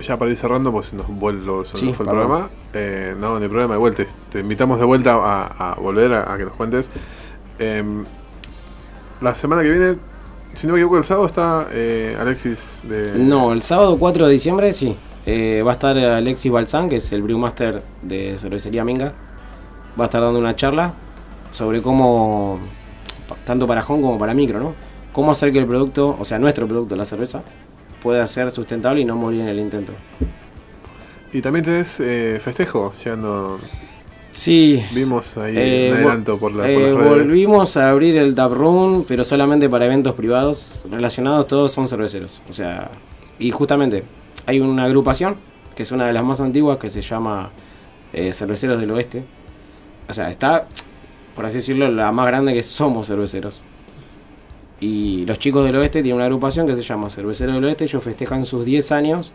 [0.02, 2.50] ya para ir cerrando, pues nos nos Sí, fue el programa.
[2.74, 4.04] Eh, no, hay problema de vuelta.
[4.32, 6.90] Te invitamos de vuelta a, a volver a, a que nos cuentes.
[7.60, 8.04] Em,
[9.22, 9.96] la semana que viene,
[10.56, 13.14] si no me equivoco, el sábado está eh, Alexis de.
[13.18, 14.98] No, el sábado 4 de diciembre sí.
[15.26, 19.14] Eh, va a estar Alexis Balzán, que es el brewmaster de cervecería Minga.
[19.98, 20.92] Va a estar dando una charla
[21.54, 22.60] sobre cómo,
[23.46, 24.76] tanto para home como para micro, ¿no?
[25.12, 27.44] Cómo hacer que el producto, o sea, nuestro producto, la cerveza,
[28.02, 29.94] pueda ser sustentable y no morir en el intento.
[31.32, 33.60] Y también tenés eh, festejo, llegando.
[34.32, 37.10] Sí, Vimos ahí Eh, un adelanto por, la, por eh, las redes.
[37.10, 42.42] volvimos a abrir el tap room, pero solamente para eventos privados relacionados, todos son cerveceros.
[42.50, 42.90] O sea,
[43.38, 44.04] y justamente
[44.48, 45.36] hay una agrupación
[45.76, 47.52] que es una de las más antiguas que se llama
[48.12, 49.24] eh, Cerveceros del Oeste.
[50.10, 50.68] O sea, está,
[51.36, 53.62] por así decirlo, la más grande que somos cerveceros.
[54.80, 57.86] Y los chicos del oeste tienen una agrupación que se llama Cerveceros del Oeste.
[57.86, 59.32] Ellos festejan sus 10 años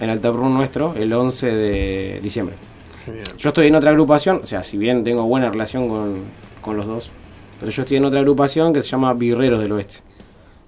[0.00, 2.56] en el tap room nuestro el 11 de diciembre.
[3.04, 3.26] Genial.
[3.36, 6.22] Yo estoy en otra agrupación, o sea, si bien tengo buena relación con,
[6.62, 7.10] con los dos,
[7.60, 9.96] pero yo estoy en otra agrupación que se llama Birreros del Oeste,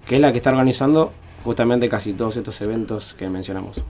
[0.05, 1.13] que es la que está organizando
[1.43, 3.81] justamente casi todos estos eventos que mencionamos.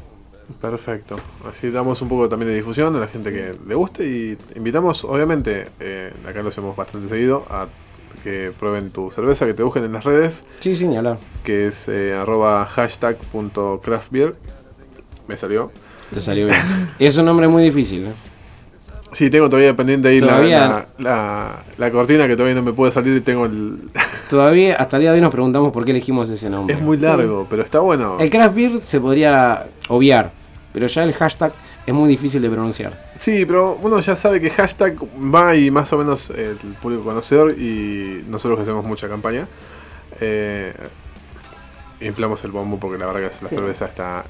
[0.59, 1.15] Perfecto.
[1.49, 5.03] Así damos un poco también de difusión a la gente que le guste y invitamos,
[5.05, 7.67] obviamente, eh, acá lo hacemos bastante seguido, a
[8.23, 11.17] que prueben tu cerveza, que te busquen en las redes, Sí, hablar.
[11.43, 14.35] que es eh, arroba hashtag punto craftbeer.
[15.27, 15.71] Me salió.
[16.13, 16.59] Te salió bien.
[16.99, 18.05] es un nombre muy difícil.
[18.07, 18.13] ¿eh?
[19.13, 22.73] Sí, tengo todavía pendiente ahí la, Todavía- la, la- la cortina que todavía no me
[22.73, 23.79] puede salir y tengo el...
[24.29, 26.75] Todavía, hasta el día de hoy nos preguntamos por qué elegimos ese nombre.
[26.75, 28.17] es muy largo, pero está bueno.
[28.19, 30.31] El craft beer se podría obviar,
[30.73, 31.53] pero ya el hashtag
[31.85, 33.11] es muy difícil de pronunciar.
[33.17, 34.95] Sí, pero uno ya sabe que hashtag
[35.33, 39.47] va y más o menos el público conocedor y nosotros que hacemos mucha campaña,
[40.19, 40.73] eh,
[42.01, 43.55] inflamos el bombo porque la verdad que la Sí.
[43.55, 44.23] cerveza está,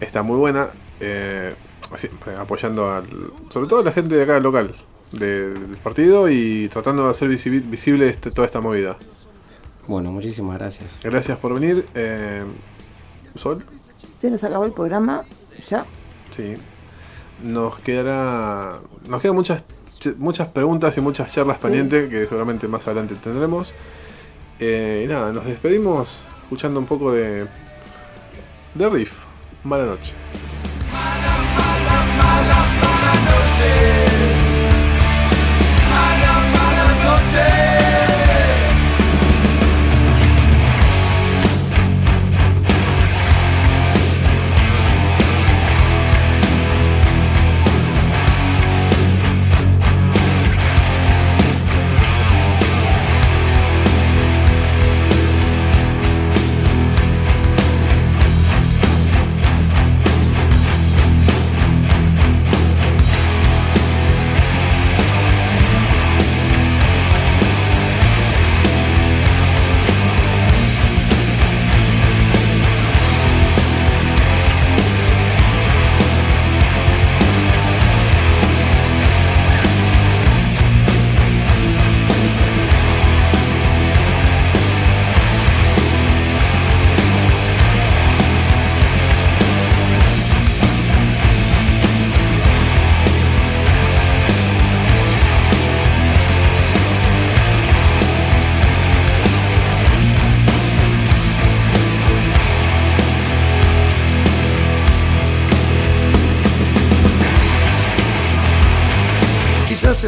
[0.00, 0.68] está muy buena.
[1.00, 1.54] Eh,
[1.92, 3.06] así, eh, apoyando al,
[3.52, 4.74] sobre todo a la gente de acá local
[5.12, 8.96] de- del partido y tratando de hacer visi- visible este- toda esta movida.
[9.88, 10.98] Bueno, muchísimas gracias.
[11.02, 11.86] Gracias por venir.
[11.94, 12.44] eh,
[13.34, 13.64] Sol,
[14.20, 15.22] Se nos acabó el programa.
[15.68, 15.84] Ya.
[16.30, 16.56] sí.
[17.42, 18.80] Nos quedará.
[19.08, 19.62] Nos quedan muchas
[19.98, 21.62] ch- muchas preguntas y muchas charlas Sí.
[21.68, 23.72] pendientes que seguramente más adelante tendremos.
[24.58, 27.46] Eh, y nada, nos despedimos escuchando un poco de.
[28.74, 29.20] de riff.
[29.64, 30.12] Mala noche.
[36.92, 37.89] Quizás sea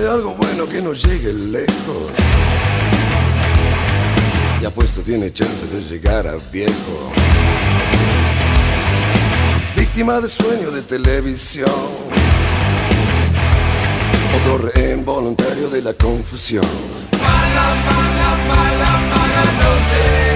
[0.07, 2.11] algo bueno que no llegue lejos.
[4.61, 7.13] Y apuesto tiene chances de llegar a viejo.
[9.77, 11.71] Víctima de sueño de televisión.
[14.37, 16.65] Otro rehén voluntario de la confusión.
[17.21, 20.32] Mala, mala, mala, mala noche.